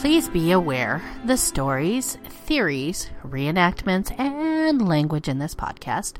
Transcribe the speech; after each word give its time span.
Please 0.00 0.30
be 0.30 0.50
aware 0.50 1.02
the 1.26 1.36
stories, 1.36 2.16
theories, 2.46 3.10
reenactments, 3.22 4.18
and 4.18 4.88
language 4.88 5.28
in 5.28 5.38
this 5.38 5.54
podcast 5.54 6.14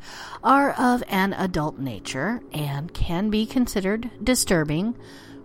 are 0.45 0.73
of 0.73 1.03
an 1.09 1.33
adult 1.33 1.79
nature 1.79 2.43
and 2.53 2.93
can 2.93 3.31
be 3.31 3.46
considered 3.46 4.11
disturbing, 4.23 4.95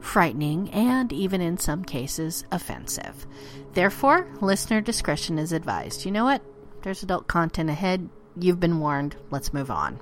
frightening, 0.01 0.69
and 0.71 1.13
even 1.13 1.39
in 1.39 1.57
some 1.57 1.85
cases 1.85 2.43
offensive. 2.51 3.25
Therefore, 3.71 4.27
listener 4.41 4.81
discretion 4.81 5.39
is 5.39 5.53
advised. 5.53 6.03
You 6.03 6.11
know 6.11 6.25
what? 6.25 6.41
There's 6.81 7.03
adult 7.03 7.29
content 7.29 7.69
ahead. 7.69 8.09
You've 8.37 8.59
been 8.59 8.81
warned. 8.81 9.15
Let's 9.31 9.53
move 9.53 9.71
on. 9.71 10.01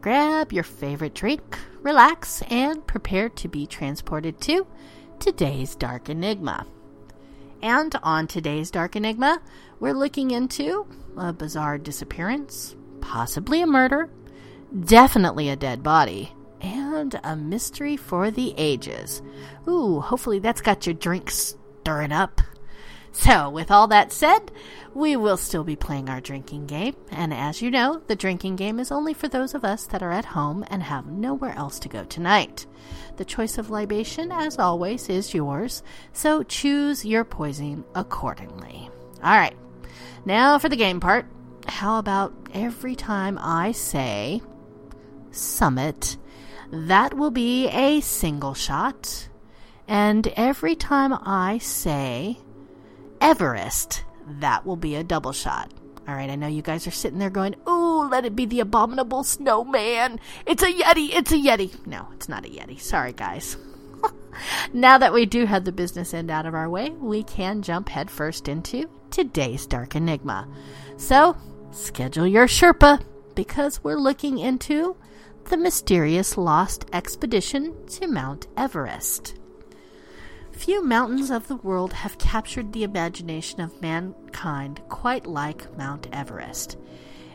grab 0.00 0.52
your 0.52 0.64
favorite 0.64 1.14
drink, 1.14 1.58
relax, 1.82 2.42
and 2.50 2.86
prepare 2.86 3.28
to 3.28 3.48
be 3.48 3.66
transported 3.66 4.40
to 4.40 4.66
today's 5.18 5.74
Dark 5.74 6.08
Enigma. 6.08 6.66
And 7.62 7.94
on 8.02 8.26
today's 8.26 8.70
Dark 8.70 8.96
Enigma, 8.96 9.42
we're 9.78 9.92
looking 9.92 10.30
into 10.30 10.86
a 11.16 11.32
bizarre 11.32 11.76
disappearance, 11.76 12.74
possibly 13.00 13.60
a 13.60 13.66
murder, 13.66 14.08
definitely 14.84 15.50
a 15.50 15.56
dead 15.56 15.82
body, 15.82 16.32
and 16.62 17.20
a 17.22 17.36
mystery 17.36 17.96
for 17.96 18.30
the 18.30 18.54
ages. 18.56 19.20
Ooh, 19.68 20.00
hopefully 20.00 20.38
that's 20.38 20.62
got 20.62 20.86
your 20.86 20.94
drink 20.94 21.30
stirring 21.30 22.12
up. 22.12 22.40
So, 23.12 23.50
with 23.50 23.70
all 23.70 23.88
that 23.88 24.12
said, 24.12 24.52
we 24.94 25.16
will 25.16 25.36
still 25.36 25.64
be 25.64 25.76
playing 25.76 26.08
our 26.08 26.20
drinking 26.20 26.66
game. 26.66 26.94
And 27.10 27.34
as 27.34 27.60
you 27.60 27.70
know, 27.70 28.00
the 28.06 28.16
drinking 28.16 28.56
game 28.56 28.78
is 28.78 28.92
only 28.92 29.14
for 29.14 29.28
those 29.28 29.54
of 29.54 29.64
us 29.64 29.86
that 29.86 30.02
are 30.02 30.12
at 30.12 30.24
home 30.24 30.64
and 30.68 30.82
have 30.82 31.06
nowhere 31.06 31.54
else 31.56 31.78
to 31.80 31.88
go 31.88 32.04
tonight. 32.04 32.66
The 33.16 33.24
choice 33.24 33.58
of 33.58 33.70
libation, 33.70 34.30
as 34.32 34.58
always, 34.58 35.08
is 35.08 35.34
yours, 35.34 35.82
so 36.12 36.42
choose 36.42 37.04
your 37.04 37.24
poison 37.24 37.84
accordingly. 37.94 38.88
All 39.22 39.36
right, 39.36 39.56
now 40.24 40.58
for 40.58 40.68
the 40.68 40.76
game 40.76 41.00
part. 41.00 41.26
How 41.66 41.98
about 41.98 42.32
every 42.54 42.96
time 42.96 43.38
I 43.40 43.72
say 43.72 44.40
summit, 45.30 46.16
that 46.72 47.14
will 47.14 47.30
be 47.30 47.68
a 47.68 48.00
single 48.00 48.54
shot. 48.54 49.28
And 49.86 50.26
every 50.36 50.76
time 50.76 51.12
I 51.12 51.58
say 51.58 52.38
Everest, 53.20 54.04
that 54.40 54.64
will 54.64 54.76
be 54.76 54.94
a 54.94 55.04
double 55.04 55.32
shot. 55.32 55.72
All 56.08 56.14
right, 56.14 56.30
I 56.30 56.34
know 56.34 56.46
you 56.46 56.62
guys 56.62 56.86
are 56.86 56.92
sitting 56.92 57.18
there 57.18 57.30
going, 57.30 57.54
"Ooh, 57.68 58.08
let 58.08 58.24
it 58.24 58.34
be 58.34 58.46
the 58.46 58.60
abominable 58.60 59.22
snowman. 59.22 60.18
It's 60.46 60.62
a 60.62 60.72
Yeti. 60.72 61.10
It's 61.12 61.30
a 61.30 61.36
Yeti." 61.36 61.86
No, 61.86 62.08
it's 62.14 62.28
not 62.28 62.44
a 62.44 62.48
Yeti. 62.48 62.80
Sorry, 62.80 63.12
guys. 63.12 63.56
now 64.72 64.98
that 64.98 65.12
we 65.12 65.26
do 65.26 65.46
have 65.46 65.64
the 65.64 65.72
business 65.72 66.14
end 66.14 66.30
out 66.30 66.46
of 66.46 66.54
our 66.54 66.68
way, 66.68 66.90
we 66.90 67.22
can 67.22 67.62
jump 67.62 67.90
headfirst 67.90 68.48
into 68.48 68.88
today's 69.10 69.66
Dark 69.66 69.94
Enigma. 69.94 70.48
So, 70.96 71.36
schedule 71.70 72.26
your 72.26 72.46
Sherpa 72.46 73.02
because 73.34 73.84
we're 73.84 73.98
looking 73.98 74.38
into 74.38 74.96
the 75.44 75.56
mysterious 75.56 76.36
lost 76.36 76.86
expedition 76.92 77.74
to 77.86 78.06
Mount 78.06 78.46
Everest. 78.56 79.39
Few 80.60 80.84
mountains 80.84 81.30
of 81.30 81.48
the 81.48 81.56
world 81.56 81.94
have 81.94 82.18
captured 82.18 82.74
the 82.74 82.84
imagination 82.84 83.62
of 83.62 83.80
mankind 83.80 84.82
quite 84.90 85.24
like 85.24 85.74
Mount 85.78 86.06
Everest. 86.12 86.76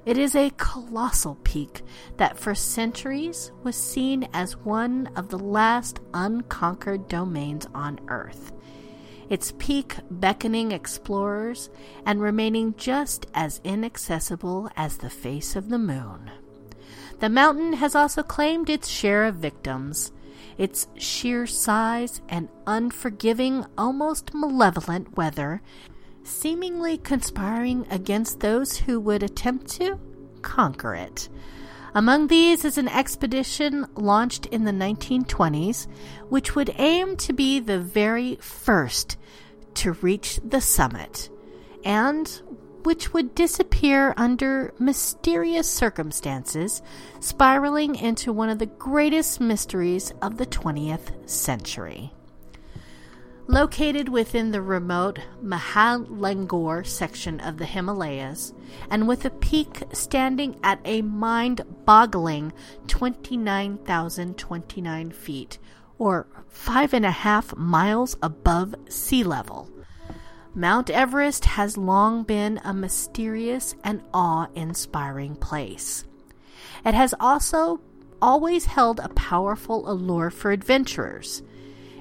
It 0.06 0.19
is 0.19 0.36
a 0.36 0.53
colossal 0.58 1.34
peak 1.44 1.81
that 2.18 2.38
for 2.38 2.53
centuries 2.53 3.52
was 3.64 3.75
seen 3.75 4.30
as 4.31 4.58
one 4.58 5.09
of 5.16 5.30
the 5.30 5.40
last 5.40 6.02
unconquered 6.14 7.08
domains 7.08 7.66
on 7.74 8.00
Earth. 8.09 8.52
Its 9.28 9.53
peak 9.58 9.96
beckoning 10.12 10.72
explorers 10.72 11.72
and 12.06 12.22
remaining 12.22 12.75
just 12.78 13.25
as 13.34 13.59
inaccessible 13.64 14.69
as 14.75 14.97
the 14.97 15.09
face 15.09 15.56
of 15.56 15.69
the 15.69 15.80
moon. 15.80 16.30
The 17.22 17.30
mountain 17.30 17.74
has 17.74 17.96
also 17.96 18.22
claimed 18.22 18.69
its 18.69 18.88
share 18.88 19.25
of 19.25 19.38
victims 19.38 20.12
its 20.57 20.88
sheer 20.97 21.45
size 21.45 22.21
and 22.29 22.49
unforgiving, 22.66 23.66
almost 23.77 24.33
malevolent 24.33 25.16
weather, 25.17 25.61
seemingly 26.23 26.97
conspiring 26.97 27.85
against 27.89 28.39
those 28.39 28.77
who 28.77 28.99
would 28.99 29.23
attempt 29.23 29.67
to 29.67 29.99
conquer 30.41 30.95
it. 30.95 31.29
Among 31.93 32.27
these 32.27 32.66
is 32.66 32.77
an 32.77 32.89
expedition 32.89 33.88
launched 33.95 34.47
in 34.47 34.66
the 34.66 34.71
1920s, 34.71 35.88
which 36.27 36.53
would 36.53 36.73
aim 36.77 37.16
to 37.17 37.31
be 37.31 37.59
the 37.59 37.79
very 37.79 38.35
first 38.41 39.17
to 39.75 39.93
reach 39.93 40.39
the 40.43 40.59
summit, 40.59 41.29
and 41.85 42.41
which 42.85 43.13
would 43.13 43.34
disappear 43.34 44.13
under 44.16 44.73
mysterious 44.79 45.69
circumstances, 45.69 46.81
spiraling 47.19 47.96
into 47.96 48.31
one 48.31 48.50
of 48.50 48.59
the 48.59 48.66
greatest 48.66 49.41
mysteries 49.41 50.13
of 50.22 50.38
the 50.38 50.46
20th 50.46 51.28
century. 51.28 52.13
Located 53.47 54.09
within 54.09 54.51
the 54.51 54.62
remote 54.62 55.19
Mahalangur 55.44 56.85
section 56.85 57.40
of 57.40 57.57
the 57.57 57.66
Himalayas, 57.66 58.53
and 58.90 59.07
with 59.07 59.25
a 59.25 59.29
peak 59.29 59.84
standing 59.91 60.59
at 60.63 60.79
a 60.85 61.02
mind 61.02 61.62
boggling 61.85 62.53
29,029 62.88 65.12
feet, 65.12 65.59
or 65.97 66.28
five 66.47 66.94
and 66.94 67.06
a 67.06 67.12
half 67.12 67.56
miles 67.56 68.17
above 68.22 68.75
sea 68.90 69.23
level, 69.23 69.69
Mount 70.57 70.89
Everest 70.89 71.43
has 71.43 71.77
long 71.77 72.23
been 72.23 72.61
a 72.63 72.73
mysterious 72.73 73.75
and 73.83 74.01
awe 74.13 74.47
inspiring 74.55 75.35
place. 75.35 76.05
It 76.85 76.93
has 76.93 77.13
also 77.19 77.81
always 78.21 78.63
held 78.63 79.01
a 79.01 79.09
powerful 79.09 79.89
allure 79.91 80.29
for 80.29 80.53
adventurers. 80.53 81.43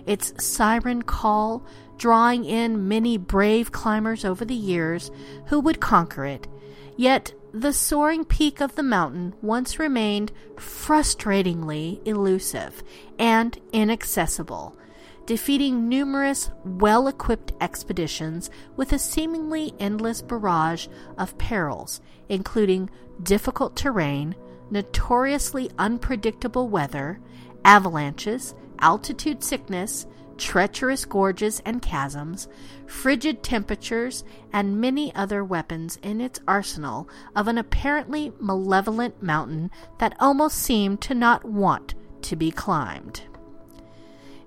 Its 0.07 0.33
siren 0.45 1.03
call 1.03 1.67
drawing 1.99 2.45
in 2.45 2.87
many 2.87 3.17
brave 3.17 3.73
climbers 3.73 4.25
over 4.25 4.45
the 4.45 4.55
years 4.55 5.11
who 5.47 5.59
would 5.59 5.81
conquer 5.81 6.25
it, 6.25 6.47
yet 6.97 7.35
the 7.53 7.73
soaring 7.73 8.25
peak 8.25 8.61
of 8.61 8.77
the 8.77 8.85
mountain 8.85 9.35
once 9.43 9.81
remained 9.81 10.31
frustratingly 10.55 12.01
elusive 12.07 12.85
and 13.19 13.59
inaccessible 13.73 14.77
defeating 15.27 15.89
numerous 15.89 16.51
well 16.65 17.09
equipped 17.09 17.53
expeditions 17.61 18.51
with 18.77 18.93
a 18.93 18.99
seemingly 18.99 19.75
endless 19.79 20.23
barrage 20.23 20.87
of 21.17 21.39
perils, 21.39 22.01
including 22.29 22.91
difficult 23.23 23.77
terrain, 23.77 24.35
notoriously 24.71 25.71
unpredictable 25.79 26.69
weather, 26.69 27.21
avalanches, 27.65 28.55
altitude 28.81 29.43
sickness, 29.43 30.07
treacherous 30.37 31.05
gorges 31.05 31.63
and 31.65 31.83
chasms, 31.83 32.49
frigid 32.87 33.43
temperatures, 33.43 34.25
and 34.53 34.81
many 34.81 35.15
other 35.15 35.45
weapons 35.45 35.99
in 36.03 36.21
its 36.21 36.41
arsenal 36.47 37.09
of 37.37 37.49
an 37.49 37.59
apparently 37.59 38.33
malevolent 38.41 39.23
mountain 39.23 39.71
that 39.99 40.17
almost 40.21 40.59
seemed 40.59 41.01
to 41.01 41.15
not 41.15 41.45
want 41.45 41.95
to 42.23 42.37
be 42.37 42.51
climbed. 42.51 43.23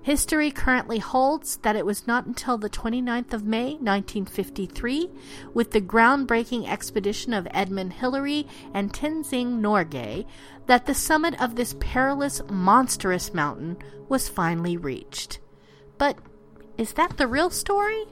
History 0.08 0.50
currently 0.50 1.00
holds 1.00 1.58
that 1.58 1.76
it 1.76 1.84
was 1.84 2.06
not 2.06 2.24
until 2.24 2.56
the 2.56 2.70
29th 2.70 3.34
of 3.34 3.44
May, 3.44 3.72
1953, 3.72 5.10
with 5.52 5.72
the 5.72 5.82
groundbreaking 5.82 6.66
expedition 6.66 7.34
of 7.34 7.46
Edmund 7.50 7.92
Hillary 7.92 8.46
and 8.72 8.90
Tenzing 8.90 9.60
Norgay, 9.60 10.24
that 10.64 10.86
the 10.86 10.94
summit 10.94 11.38
of 11.38 11.56
this 11.56 11.76
perilous, 11.78 12.40
monstrous 12.48 13.34
mountain 13.34 13.76
was 14.08 14.30
finally 14.30 14.78
reached. 14.78 15.40
But 15.98 16.16
is 16.78 16.94
that 16.94 17.18
the 17.18 17.26
real 17.26 17.50
story? 17.50 18.06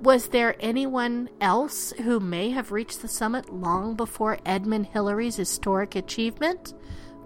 Was 0.00 0.28
there 0.28 0.56
anyone 0.58 1.28
else 1.38 1.92
who 2.02 2.18
may 2.18 2.48
have 2.48 2.72
reached 2.72 3.02
the 3.02 3.08
summit 3.08 3.52
long 3.52 3.94
before 3.94 4.38
Edmund 4.46 4.86
Hillary's 4.86 5.36
historic 5.36 5.96
achievement? 5.96 6.72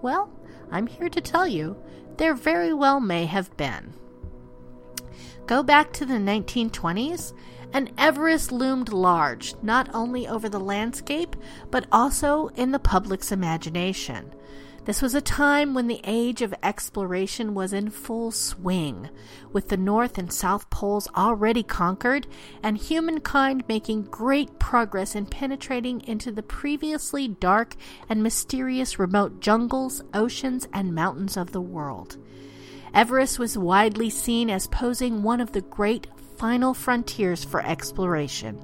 Well, 0.02 0.32
I'm 0.72 0.88
here 0.88 1.08
to 1.08 1.20
tell 1.20 1.46
you 1.46 1.76
there 2.18 2.34
very 2.34 2.72
well 2.72 3.00
may 3.00 3.26
have 3.26 3.56
been. 3.56 3.94
Go 5.46 5.62
back 5.62 5.92
to 5.94 6.04
the 6.04 6.14
1920s, 6.14 7.32
and 7.72 7.92
Everest 7.96 8.52
loomed 8.52 8.92
large, 8.92 9.54
not 9.62 9.88
only 9.94 10.28
over 10.28 10.48
the 10.48 10.60
landscape, 10.60 11.36
but 11.70 11.86
also 11.90 12.48
in 12.48 12.72
the 12.72 12.78
public's 12.78 13.32
imagination. 13.32 14.34
This 14.88 15.02
was 15.02 15.14
a 15.14 15.20
time 15.20 15.74
when 15.74 15.86
the 15.86 16.00
age 16.04 16.40
of 16.40 16.54
exploration 16.62 17.52
was 17.52 17.74
in 17.74 17.90
full 17.90 18.30
swing, 18.30 19.10
with 19.52 19.68
the 19.68 19.76
North 19.76 20.16
and 20.16 20.32
South 20.32 20.70
Poles 20.70 21.06
already 21.14 21.62
conquered, 21.62 22.26
and 22.62 22.78
humankind 22.78 23.64
making 23.68 24.04
great 24.04 24.58
progress 24.58 25.14
in 25.14 25.26
penetrating 25.26 26.00
into 26.06 26.32
the 26.32 26.42
previously 26.42 27.28
dark 27.28 27.76
and 28.08 28.22
mysterious 28.22 28.98
remote 28.98 29.40
jungles, 29.40 30.02
oceans, 30.14 30.66
and 30.72 30.94
mountains 30.94 31.36
of 31.36 31.52
the 31.52 31.60
world. 31.60 32.16
Everest 32.94 33.38
was 33.38 33.58
widely 33.58 34.08
seen 34.08 34.48
as 34.48 34.68
posing 34.68 35.22
one 35.22 35.42
of 35.42 35.52
the 35.52 35.60
great 35.60 36.06
final 36.38 36.72
frontiers 36.72 37.44
for 37.44 37.60
exploration, 37.62 38.58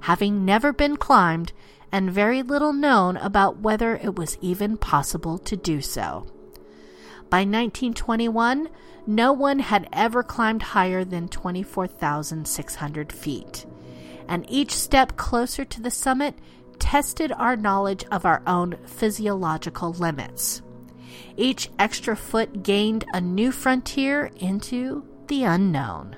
having 0.00 0.46
never 0.46 0.72
been 0.72 0.96
climbed 0.96 1.52
and 1.92 2.10
very 2.10 2.42
little 2.42 2.72
known 2.72 3.16
about 3.16 3.60
whether 3.60 3.96
it 3.96 4.16
was 4.16 4.38
even 4.40 4.76
possible 4.76 5.38
to 5.38 5.56
do 5.56 5.80
so. 5.80 6.26
By 7.28 7.38
1921, 7.38 8.68
no 9.06 9.32
one 9.32 9.58
had 9.60 9.88
ever 9.92 10.22
climbed 10.22 10.62
higher 10.62 11.04
than 11.04 11.28
24,600 11.28 13.12
feet, 13.12 13.66
and 14.28 14.44
each 14.48 14.72
step 14.72 15.16
closer 15.16 15.64
to 15.64 15.80
the 15.80 15.90
summit 15.90 16.34
tested 16.78 17.32
our 17.32 17.56
knowledge 17.56 18.04
of 18.10 18.24
our 18.24 18.42
own 18.46 18.76
physiological 18.86 19.92
limits. 19.92 20.62
Each 21.36 21.70
extra 21.78 22.16
foot 22.16 22.62
gained 22.62 23.04
a 23.12 23.20
new 23.20 23.52
frontier 23.52 24.30
into 24.36 25.04
the 25.28 25.44
unknown. 25.44 26.16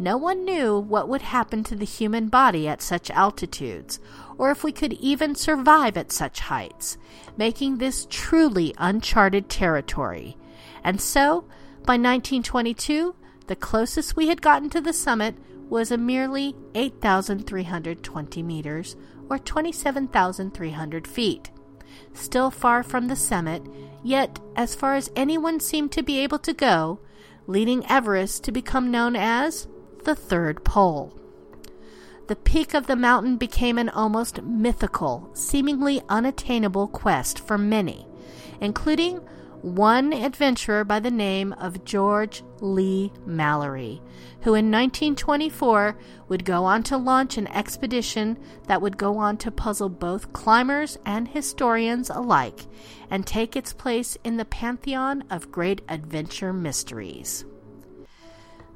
No 0.00 0.16
one 0.16 0.46
knew 0.46 0.78
what 0.78 1.10
would 1.10 1.20
happen 1.20 1.62
to 1.64 1.76
the 1.76 1.84
human 1.84 2.28
body 2.28 2.66
at 2.66 2.80
such 2.80 3.10
altitudes, 3.10 4.00
or 4.38 4.50
if 4.50 4.64
we 4.64 4.72
could 4.72 4.94
even 4.94 5.34
survive 5.34 5.98
at 5.98 6.10
such 6.10 6.40
heights, 6.40 6.96
making 7.36 7.76
this 7.76 8.06
truly 8.08 8.74
uncharted 8.78 9.50
territory. 9.50 10.38
And 10.82 11.02
so, 11.02 11.42
by 11.84 11.98
1922, 11.98 13.14
the 13.46 13.56
closest 13.56 14.16
we 14.16 14.28
had 14.28 14.40
gotten 14.40 14.70
to 14.70 14.80
the 14.80 14.94
summit 14.94 15.34
was 15.68 15.90
a 15.90 15.98
merely 15.98 16.56
8,320 16.74 18.42
meters, 18.42 18.96
or 19.28 19.38
27,300 19.38 21.06
feet. 21.06 21.50
Still 22.14 22.50
far 22.50 22.82
from 22.82 23.08
the 23.08 23.16
summit, 23.16 23.66
yet 24.02 24.40
as 24.56 24.74
far 24.74 24.94
as 24.94 25.10
anyone 25.14 25.60
seemed 25.60 25.92
to 25.92 26.02
be 26.02 26.20
able 26.20 26.38
to 26.38 26.54
go, 26.54 27.00
leading 27.46 27.84
Everest 27.84 28.44
to 28.44 28.50
become 28.50 28.90
known 28.90 29.14
as 29.14 29.68
the 30.04 30.14
Third 30.14 30.64
Pole. 30.64 31.16
The 32.28 32.36
peak 32.36 32.74
of 32.74 32.86
the 32.86 32.96
mountain 32.96 33.36
became 33.36 33.76
an 33.76 33.88
almost 33.88 34.42
mythical, 34.42 35.30
seemingly 35.34 36.00
unattainable 36.08 36.88
quest 36.88 37.40
for 37.40 37.58
many, 37.58 38.06
including 38.60 39.20
one 39.62 40.12
adventurer 40.12 40.84
by 40.84 41.00
the 41.00 41.10
name 41.10 41.52
of 41.54 41.84
George 41.84 42.42
Leigh 42.60 43.12
Mallory, 43.26 44.00
who 44.42 44.54
in 44.54 44.70
1924 44.70 45.98
would 46.28 46.44
go 46.44 46.64
on 46.64 46.82
to 46.84 46.96
launch 46.96 47.36
an 47.36 47.46
expedition 47.48 48.38
that 48.68 48.80
would 48.80 48.96
go 48.96 49.18
on 49.18 49.36
to 49.38 49.50
puzzle 49.50 49.88
both 49.88 50.32
climbers 50.32 50.98
and 51.04 51.28
historians 51.28 52.08
alike 52.08 52.60
and 53.10 53.26
take 53.26 53.54
its 53.54 53.72
place 53.72 54.16
in 54.24 54.36
the 54.36 54.44
pantheon 54.44 55.24
of 55.30 55.52
great 55.52 55.82
adventure 55.88 56.52
mysteries. 56.52 57.44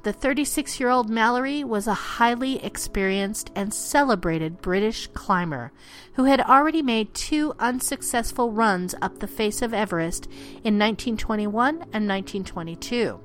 The 0.04 0.12
36 0.12 0.80
year 0.80 0.90
old 0.90 1.08
Mallory 1.08 1.64
was 1.64 1.86
a 1.86 1.94
highly 1.94 2.62
experienced 2.62 3.50
and 3.56 3.72
celebrated 3.72 4.60
British 4.60 5.06
climber 5.14 5.72
who 6.12 6.24
had 6.24 6.42
already 6.42 6.82
made 6.82 7.14
two 7.14 7.54
unsuccessful 7.58 8.52
runs 8.52 8.94
up 9.00 9.18
the 9.18 9.26
face 9.26 9.62
of 9.62 9.72
Everest 9.72 10.26
in 10.62 10.78
1921 10.78 11.74
and 11.74 12.06
1922. 12.06 13.18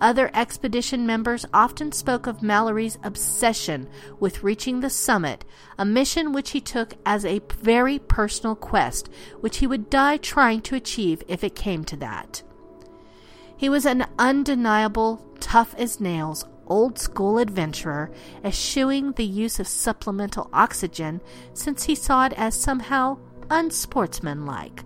Other 0.00 0.30
expedition 0.34 1.04
members 1.04 1.44
often 1.52 1.90
spoke 1.90 2.28
of 2.28 2.44
Mallory's 2.44 2.98
obsession 3.02 3.88
with 4.20 4.44
reaching 4.44 4.78
the 4.78 4.90
summit, 4.90 5.44
a 5.78 5.84
mission 5.84 6.32
which 6.32 6.50
he 6.50 6.60
took 6.60 6.94
as 7.04 7.24
a 7.24 7.40
very 7.60 7.98
personal 7.98 8.54
quest, 8.54 9.08
which 9.40 9.56
he 9.56 9.66
would 9.66 9.90
die 9.90 10.18
trying 10.18 10.60
to 10.60 10.76
achieve 10.76 11.24
if 11.26 11.42
it 11.42 11.56
came 11.56 11.84
to 11.86 11.96
that. 11.96 12.44
He 13.58 13.68
was 13.68 13.84
an 13.84 14.06
undeniable, 14.20 15.20
tough 15.40 15.74
as 15.76 16.00
nails, 16.00 16.44
old 16.68 16.96
school 16.96 17.38
adventurer, 17.38 18.08
eschewing 18.44 19.12
the 19.12 19.24
use 19.24 19.58
of 19.58 19.66
supplemental 19.66 20.48
oxygen 20.52 21.20
since 21.54 21.82
he 21.82 21.96
saw 21.96 22.26
it 22.26 22.32
as 22.34 22.54
somehow 22.54 23.18
unsportsmanlike. 23.50 24.84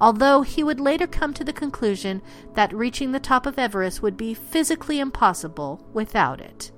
Although 0.00 0.40
he 0.40 0.64
would 0.64 0.80
later 0.80 1.06
come 1.06 1.34
to 1.34 1.44
the 1.44 1.52
conclusion 1.52 2.22
that 2.54 2.72
reaching 2.72 3.12
the 3.12 3.20
top 3.20 3.44
of 3.44 3.58
Everest 3.58 4.00
would 4.00 4.16
be 4.16 4.32
physically 4.32 5.00
impossible 5.00 5.86
without 5.92 6.40
it. 6.40 6.72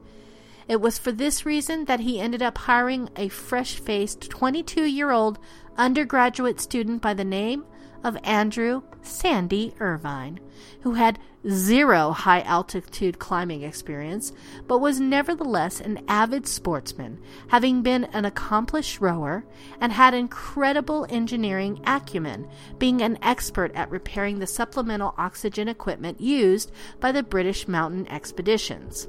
It 0.66 0.81
was 0.81 0.98
for 0.98 1.12
this 1.12 1.46
reason 1.46 1.84
that 1.84 2.00
he 2.00 2.20
ended 2.20 2.43
up 2.43 2.58
hiring 2.58 3.08
a 3.14 3.28
fresh 3.28 3.76
faced 3.76 4.28
22 4.31 4.82
year 4.82 5.12
old 5.12 5.38
undergraduate 5.78 6.60
student 6.60 7.00
by 7.00 7.14
the 7.14 7.25
name 7.25 7.64
of 8.06 8.17
Andrew 8.23 8.82
Sandy 9.03 9.75
Irvine, 9.81 10.38
who 10.82 10.94
had 10.94 11.19
zero 11.49 12.12
high 12.12 12.41
altitude 12.43 13.19
climbing 13.19 13.62
experience, 13.62 14.32
but 14.69 14.79
was 14.79 15.00
nevertheless 15.00 15.81
an 15.81 16.05
avid 16.06 16.47
sportsman, 16.47 17.20
having 17.49 17.82
been 17.82 18.05
an 18.05 18.25
accomplished 18.25 19.00
rower 19.00 19.44
and 19.81 19.93
had 19.93 20.14
incredible 20.14 21.05
engineering 21.08 21.81
acumen, 21.85 22.49
being 22.79 23.03
an 23.03 23.19
expert 23.23 23.75
at 23.75 23.91
repairing 23.91 24.38
the 24.38 24.47
supplemental 24.47 25.14
oxygen 25.19 25.67
equipment 25.67 26.20
used 26.20 26.70
by 27.00 27.11
the 27.11 27.25
British 27.25 27.67
mountain 27.67 28.06
expeditions 28.06 29.08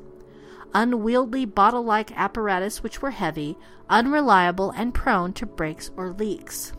unwieldy 0.74 1.46
bottle 1.46 1.82
like 1.82 2.12
apparatus 2.18 2.84
which 2.84 3.02
were 3.02 3.12
heavy, 3.12 3.58
unreliable, 3.90 4.70
and 4.72 4.94
prone 4.94 5.32
to 5.32 5.46
breaks 5.46 5.90
or 5.96 6.12
leaks. 6.12 6.74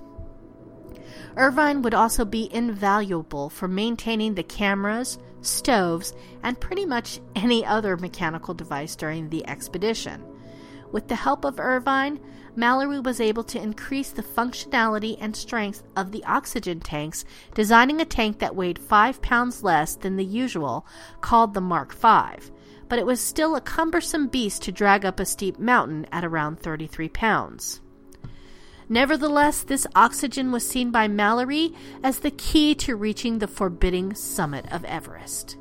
Irvine 1.37 1.83
would 1.83 1.95
also 1.95 2.25
be 2.25 2.53
invaluable 2.53 3.51
for 3.51 3.69
maintaining 3.69 4.35
the 4.35 4.43
cameras, 4.43 5.19
stoves, 5.41 6.13
and 6.43 6.61
pretty 6.61 6.85
much 6.85 7.21
any 7.37 7.65
other 7.65 7.97
mechanical 7.97 8.55
device 8.55 8.97
during 8.97 9.29
the 9.29 9.47
expedition. 9.47 10.25
With 10.91 11.09
the 11.09 11.17
help 11.17 11.45
of 11.45 11.61
Irvine, 11.61 12.19
Mallory 12.57 12.99
was 12.99 13.21
able 13.21 13.45
to 13.45 13.63
increase 13.63 14.11
the 14.11 14.23
functionality 14.23 15.17
and 15.21 15.37
strength 15.37 15.85
of 15.97 16.11
the 16.11 16.25
oxygen 16.25 16.81
tanks, 16.81 17.25
designing 17.55 18.01
a 18.01 18.05
tank 18.05 18.41
that 18.41 18.57
weighed 18.57 18.79
5 18.79 19.23
pounds 19.23 19.63
less 19.63 19.95
than 19.95 20.17
the 20.17 20.25
usual, 20.25 20.87
called 21.21 21.55
the 21.55 21.61
Mark 21.61 21.93
V, 21.95 22.51
but 22.89 22.99
it 22.99 23.07
was 23.07 23.21
still 23.21 23.55
a 23.55 23.61
cumbersome 23.61 24.27
beast 24.27 24.63
to 24.63 24.73
drag 24.73 25.05
up 25.05 25.21
a 25.21 25.25
steep 25.25 25.59
mountain 25.59 26.07
at 26.11 26.25
around 26.25 26.59
33 26.59 27.09
pounds. 27.11 27.81
Nevertheless, 28.89 29.63
this 29.63 29.87
oxygen 29.95 30.51
was 30.51 30.67
seen 30.67 30.91
by 30.91 31.09
Mallory 31.09 31.75
as 32.03 32.21
the 32.21 32.31
key 32.31 32.75
to 32.77 32.97
reaching 32.97 33.39
the 33.39 33.47
forbidding 33.47 34.15
summit 34.15 34.65
of 34.73 34.85
Everest. 34.85 35.57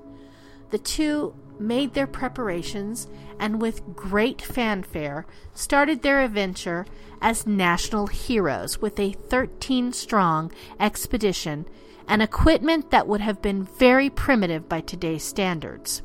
The 0.70 0.78
two 0.78 1.34
made 1.60 1.94
their 1.94 2.08
preparations 2.08 3.08
and, 3.40 3.62
with 3.62 3.96
great 3.96 4.42
fanfare, 4.42 5.26
started 5.54 6.02
their 6.02 6.22
adventure 6.22 6.86
as 7.22 7.48
national 7.48 8.08
heroes 8.08 8.82
with 8.82 9.00
a 9.00 9.14
13 9.14 9.92
strong 9.92 10.52
expedition 10.80 11.66
and 12.08 12.22
equipment 12.22 12.92
that 12.92 13.08
would 13.08 13.22
have 13.22 13.42
been 13.42 13.64
very 13.64 14.10
primitive 14.10 14.70
by 14.70 14.82
today's 14.82 15.24
standards. 15.24 16.02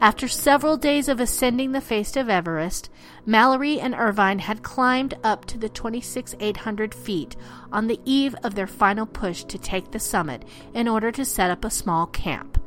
After 0.00 0.28
several 0.28 0.78
days 0.78 1.10
of 1.10 1.20
ascending 1.20 1.72
the 1.72 1.80
face 1.82 2.16
of 2.16 2.30
Everest, 2.30 2.88
Mallory 3.26 3.78
and 3.78 3.94
Irvine 3.94 4.38
had 4.38 4.62
climbed 4.62 5.12
up 5.22 5.44
to 5.44 5.58
the 5.58 5.68
26,800 5.68 6.94
feet 6.94 7.36
on 7.70 7.86
the 7.86 8.00
eve 8.06 8.34
of 8.42 8.54
their 8.54 8.66
final 8.66 9.04
push 9.04 9.44
to 9.44 9.58
take 9.58 9.90
the 9.90 9.98
summit 9.98 10.46
in 10.72 10.88
order 10.88 11.12
to 11.12 11.24
set 11.26 11.50
up 11.50 11.66
a 11.66 11.70
small 11.70 12.06
camp. 12.06 12.58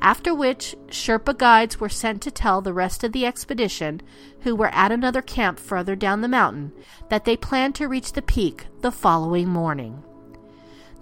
After 0.00 0.34
which, 0.34 0.74
Sherpa 0.86 1.36
guides 1.36 1.78
were 1.78 1.90
sent 1.90 2.22
to 2.22 2.30
tell 2.30 2.62
the 2.62 2.72
rest 2.72 3.04
of 3.04 3.12
the 3.12 3.26
expedition, 3.26 4.00
who 4.40 4.56
were 4.56 4.72
at 4.72 4.90
another 4.90 5.20
camp 5.20 5.60
further 5.60 5.94
down 5.94 6.22
the 6.22 6.28
mountain, 6.28 6.72
that 7.10 7.26
they 7.26 7.36
planned 7.36 7.74
to 7.74 7.88
reach 7.88 8.12
the 8.14 8.22
peak 8.22 8.66
the 8.80 8.92
following 8.92 9.48
morning. 9.48 10.02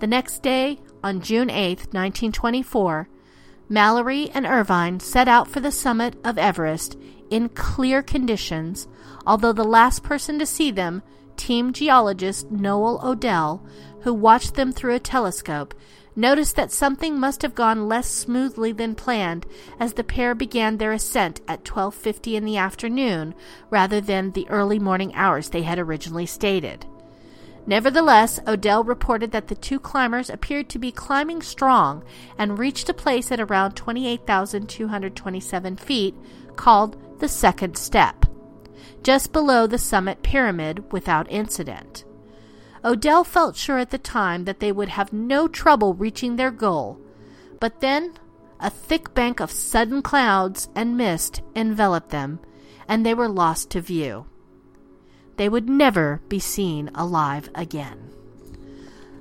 The 0.01 0.09
next 0.09 0.43
day, 0.43 0.81
on 1.05 1.21
June 1.21 1.49
8, 1.49 1.79
1924, 1.93 3.09
Mallory 3.69 4.31
and 4.31 4.47
Irvine 4.47 5.01
set 5.01 5.27
out 5.27 5.49
for 5.49 5.59
the 5.59 5.73
summit 5.73 6.15
of 6.25 6.39
Everest 6.39 6.97
in 7.31 7.49
clear 7.49 8.03
conditions, 8.03 8.87
although 9.27 9.53
the 9.53 9.65
last 9.65 10.05
person 10.05 10.39
to 10.39 10.47
see 10.47 10.71
them, 10.71 11.03
team 11.37 11.73
geologist 11.73 12.51
Noel 12.51 13.01
Odell, 13.03 13.67
who 14.03 14.15
watched 14.15 14.55
them 14.55 14.73
through 14.73 14.95
a 14.95 15.01
telescope, 15.01 15.75
noticed 16.15 16.55
that 16.57 16.71
something 16.71 17.19
must 17.19 17.43
have 17.43 17.55
gone 17.55 17.89
less 17.89 18.09
smoothly 18.09 18.73
than 18.73 18.95
planned 18.95 19.45
as 19.79 19.95
the 19.95 20.05
pair 20.05 20.35
began 20.35 20.79
their 20.79 20.93
ascent 20.93 21.41
at 21.49 21.65
12:50 21.65 22.37
in 22.37 22.45
the 22.45 22.57
afternoon 22.57 23.35
rather 23.69 24.01
than 24.01 24.31
the 24.31 24.49
early 24.49 24.79
morning 24.79 25.15
hours 25.15 25.51
they 25.51 25.63
had 25.63 25.79
originally 25.79 26.25
stated. 26.25 26.87
Nevertheless, 27.67 28.39
Odell 28.47 28.85
reported 28.85 29.33
that 29.33 29.49
the 29.49 29.57
two 29.57 29.81
climbers 29.81 30.31
appeared 30.31 30.69
to 30.69 30.79
be 30.79 30.93
climbing 30.93 31.43
strong 31.43 32.05
and 32.39 32.59
reached 32.59 32.89
a 32.89 32.95
place 32.95 33.33
at 33.33 33.41
around 33.41 33.75
28,227 33.75 35.77
feet 35.77 36.15
called 36.55 36.97
the 37.19 37.29
second 37.29 37.77
step, 37.77 38.25
just 39.03 39.33
below 39.33 39.67
the 39.67 39.79
summit 39.79 40.23
pyramid 40.23 40.93
without 40.93 41.31
incident. 41.31 42.05
Odell 42.85 43.25
felt 43.25 43.57
sure 43.57 43.79
at 43.79 43.91
the 43.91 43.99
time 43.99 44.45
that 44.45 44.61
they 44.61 44.71
would 44.71 44.91
have 44.91 45.13
no 45.13 45.49
trouble 45.49 45.95
reaching 45.95 46.37
their 46.37 46.53
goal, 46.53 47.01
but 47.59 47.81
then 47.81 48.15
a 48.61 48.71
thick 48.71 49.13
bank 49.13 49.41
of 49.41 49.51
sudden 49.51 50.03
clouds 50.03 50.69
and 50.77 50.97
mist 50.97 51.43
enveloped 51.57 52.11
them, 52.11 52.39
and 52.87 53.05
they 53.05 53.13
were 53.13 53.29
lost 53.29 53.71
to 53.71 53.81
view. 53.81 54.27
They 55.37 55.49
would 55.49 55.69
never 55.69 56.21
be 56.29 56.39
seen 56.39 56.91
alive 56.95 57.51
again. 57.55 58.11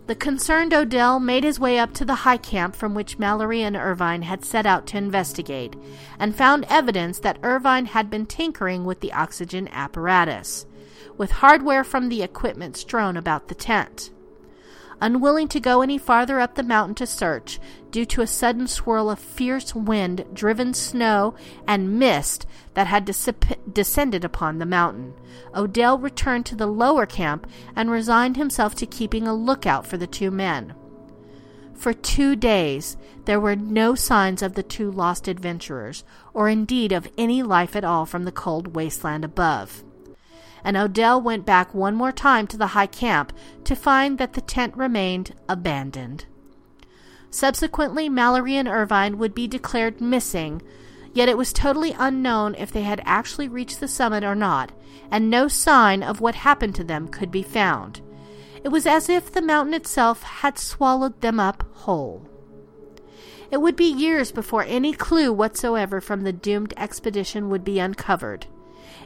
The 0.07 0.15
concerned 0.15 0.73
Odell 0.73 1.19
made 1.19 1.43
his 1.43 1.59
way 1.59 1.79
up 1.79 1.93
to 1.95 2.05
the 2.05 2.15
high 2.15 2.37
camp 2.37 2.75
from 2.75 2.93
which 2.93 3.17
Mallory 3.17 3.63
and 3.63 3.75
Irvine 3.75 4.21
had 4.21 4.45
set 4.45 4.65
out 4.65 4.85
to 4.87 4.97
investigate, 4.97 5.75
and 6.19 6.35
found 6.35 6.65
evidence 6.69 7.19
that 7.19 7.39
Irvine 7.41 7.87
had 7.87 8.09
been 8.09 8.27
tinkering 8.27 8.85
with 8.85 8.99
the 8.99 9.13
oxygen 9.13 9.67
apparatus 9.69 10.67
with 11.17 11.31
hardware 11.31 11.83
from 11.83 12.09
the 12.09 12.23
equipment 12.23 12.75
strewn 12.77 13.17
about 13.17 13.47
the 13.47 13.55
tent. 13.55 14.11
Unwilling 15.01 15.47
to 15.49 15.59
go 15.59 15.81
any 15.81 15.97
farther 15.97 16.39
up 16.39 16.55
the 16.55 16.63
mountain 16.63 16.95
to 16.95 17.05
search, 17.05 17.59
due 17.91 18.05
to 18.05 18.21
a 18.21 18.27
sudden 18.27 18.67
swirl 18.67 19.09
of 19.09 19.19
fierce 19.19 19.73
wind 19.73 20.25
driven 20.33 20.73
snow 20.73 21.33
and 21.67 21.97
mist 21.97 22.45
that 22.73 22.87
had 22.87 23.05
descended 23.05 24.25
upon 24.25 24.57
the 24.57 24.65
mountain, 24.65 25.13
Odell 25.55 25.97
returned 25.97 26.45
to 26.45 26.55
the 26.55 26.67
lower 26.67 27.05
camp 27.05 27.47
and 27.75 27.89
resigned 27.89 28.35
himself 28.35 28.75
to 28.75 28.85
keeping 28.85 29.27
a 29.27 29.33
lookout 29.33 29.87
for 29.87 29.95
the 29.95 30.07
two 30.07 30.31
men. 30.31 30.73
For 31.73 31.93
two 31.93 32.35
days 32.35 32.97
there 33.23 33.39
were 33.39 33.55
no 33.55 33.95
signs 33.95 34.41
of 34.41 34.55
the 34.55 34.63
two 34.63 34.91
lost 34.91 35.27
adventurers, 35.29 36.03
or 36.33 36.49
indeed 36.49 36.91
of 36.91 37.07
any 37.17 37.43
life 37.43 37.75
at 37.75 37.85
all 37.85 38.05
from 38.05 38.25
the 38.25 38.31
cold 38.33 38.75
wasteland 38.75 39.23
above 39.23 39.84
and 40.65 40.75
Odell 40.75 41.21
went 41.21 41.45
back 41.45 41.73
one 41.73 41.95
more 41.95 42.11
time 42.11 42.47
to 42.47 42.57
the 42.57 42.67
high 42.67 42.87
camp 42.87 43.31
to 43.63 43.75
find 43.75 44.17
that 44.17 44.33
the 44.33 44.41
tent 44.41 44.75
remained 44.75 45.35
abandoned. 45.47 46.25
Subsequently, 47.29 48.09
Mallory 48.09 48.55
and 48.55 48.67
Irvine 48.67 49.19
would 49.19 49.35
be 49.35 49.47
declared 49.47 50.01
missing, 50.01 50.63
yet 51.13 51.29
it 51.29 51.37
was 51.37 51.53
totally 51.53 51.95
unknown 51.99 52.55
if 52.55 52.71
they 52.71 52.81
had 52.81 53.01
actually 53.05 53.47
reached 53.47 53.79
the 53.79 53.87
summit 53.87 54.23
or 54.23 54.33
not, 54.33 54.71
and 55.11 55.29
no 55.29 55.47
sign 55.47 56.01
of 56.01 56.19
what 56.19 56.33
happened 56.33 56.73
to 56.75 56.83
them 56.83 57.07
could 57.07 57.29
be 57.29 57.43
found. 57.43 58.01
It 58.63 58.69
was 58.69 58.87
as 58.87 59.07
if 59.07 59.31
the 59.31 59.43
mountain 59.43 59.75
itself 59.75 60.23
had 60.23 60.57
swallowed 60.57 61.21
them 61.21 61.39
up 61.39 61.63
whole. 61.73 62.27
It 63.51 63.61
would 63.61 63.75
be 63.75 63.85
years 63.85 64.31
before 64.31 64.63
any 64.63 64.93
clue 64.93 65.31
whatsoever 65.31 66.01
from 66.01 66.21
the 66.21 66.33
doomed 66.33 66.73
expedition 66.75 67.49
would 67.49 67.63
be 67.63 67.77
uncovered. 67.77 68.47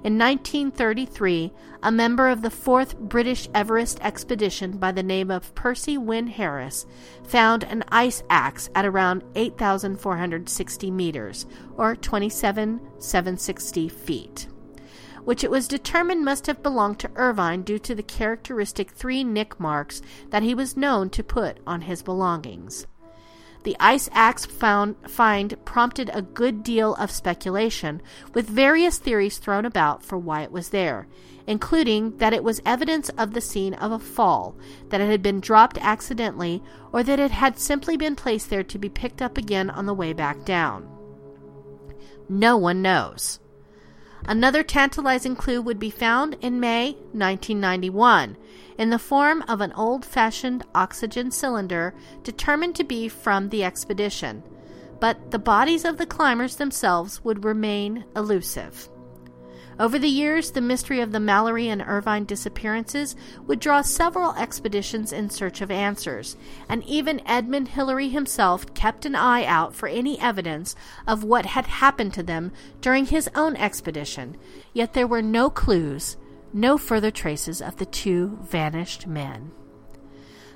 In 0.03 0.17
1933, 0.17 1.51
a 1.83 1.91
member 1.91 2.27
of 2.29 2.41
the 2.41 2.49
4th 2.49 2.97
British 2.97 3.47
Everest 3.53 3.99
expedition 4.01 4.77
by 4.77 4.91
the 4.91 5.03
name 5.03 5.29
of 5.29 5.53
Percy 5.55 5.97
Wyn-Harris 5.97 6.85
found 7.23 7.63
an 7.63 7.83
ice 7.89 8.23
axe 8.29 8.69
at 8.75 8.85
around 8.85 9.23
8,460 9.35 10.91
meters, 10.91 11.45
or 11.77 11.95
27,760 11.95 13.89
feet, 13.89 14.47
which 15.23 15.43
it 15.43 15.51
was 15.51 15.67
determined 15.67 16.23
must 16.23 16.47
have 16.47 16.63
belonged 16.63 16.99
to 16.99 17.11
Irvine 17.15 17.63
due 17.63 17.79
to 17.79 17.93
the 17.93 18.03
characteristic 18.03 18.91
three 18.91 19.23
nick 19.23 19.59
marks 19.59 20.01
that 20.29 20.43
he 20.43 20.55
was 20.55 20.77
known 20.77 21.09
to 21.09 21.23
put 21.23 21.57
on 21.67 21.81
his 21.81 22.01
belongings. 22.01 22.87
The 23.63 23.75
ice 23.79 24.09
axe 24.13 24.45
found, 24.45 24.95
find 25.07 25.53
prompted 25.65 26.09
a 26.13 26.21
good 26.21 26.63
deal 26.63 26.95
of 26.95 27.11
speculation, 27.11 28.01
with 28.33 28.47
various 28.47 28.97
theories 28.97 29.37
thrown 29.37 29.65
about 29.65 30.01
for 30.03 30.17
why 30.17 30.43
it 30.43 30.51
was 30.51 30.69
there, 30.69 31.07
including 31.45 32.17
that 32.17 32.33
it 32.33 32.43
was 32.43 32.61
evidence 32.65 33.09
of 33.09 33.33
the 33.33 33.41
scene 33.41 33.73
of 33.73 33.91
a 33.91 33.99
fall, 33.99 34.55
that 34.89 35.01
it 35.01 35.09
had 35.09 35.21
been 35.21 35.41
dropped 35.41 35.77
accidentally, 35.79 36.63
or 36.93 37.03
that 37.03 37.19
it 37.19 37.31
had 37.31 37.59
simply 37.59 37.97
been 37.97 38.15
placed 38.15 38.49
there 38.49 38.63
to 38.63 38.77
be 38.77 38.87
picked 38.87 39.21
up 39.21 39.37
again 39.37 39.69
on 39.69 39.85
the 39.85 39.93
way 39.93 40.13
back 40.13 40.45
down. 40.45 40.87
No 42.29 42.55
one 42.55 42.81
knows. 42.81 43.39
Another 44.27 44.63
tantalizing 44.63 45.35
clue 45.35 45.61
would 45.61 45.79
be 45.79 45.89
found 45.89 46.35
in 46.41 46.59
May 46.59 46.91
1991 47.13 48.37
in 48.77 48.89
the 48.89 48.99
form 48.99 49.43
of 49.47 49.61
an 49.61 49.73
old 49.73 50.05
fashioned 50.05 50.63
oxygen 50.75 51.31
cylinder 51.31 51.93
determined 52.23 52.75
to 52.75 52.83
be 52.83 53.07
from 53.09 53.49
the 53.49 53.63
expedition, 53.63 54.43
but 54.99 55.31
the 55.31 55.39
bodies 55.39 55.85
of 55.85 55.97
the 55.97 56.05
climbers 56.05 56.57
themselves 56.57 57.23
would 57.23 57.43
remain 57.43 58.05
elusive. 58.15 58.89
Over 59.79 59.97
the 59.97 60.09
years, 60.09 60.51
the 60.51 60.59
mystery 60.59 60.99
of 60.99 61.13
the 61.13 61.21
Mallory 61.21 61.69
and 61.69 61.81
Irvine 61.81 62.25
disappearances 62.25 63.15
would 63.47 63.61
draw 63.61 63.81
several 63.81 64.33
expeditions 64.33 65.13
in 65.13 65.29
search 65.29 65.61
of 65.61 65.71
answers, 65.71 66.35
and 66.67 66.83
even 66.83 67.25
Edmund 67.25 67.69
Hillary 67.69 68.09
himself 68.09 68.73
kept 68.73 69.05
an 69.05 69.15
eye 69.15 69.45
out 69.45 69.73
for 69.73 69.87
any 69.87 70.19
evidence 70.19 70.75
of 71.07 71.23
what 71.23 71.45
had 71.45 71.67
happened 71.67 72.13
to 72.15 72.23
them 72.23 72.51
during 72.81 73.05
his 73.05 73.29
own 73.35 73.55
expedition, 73.55 74.35
yet 74.73 74.93
there 74.93 75.07
were 75.07 75.21
no 75.21 75.49
clues, 75.49 76.17
no 76.51 76.77
further 76.77 77.09
traces 77.09 77.61
of 77.61 77.77
the 77.77 77.85
two 77.85 78.37
vanished 78.41 79.07
men. 79.07 79.51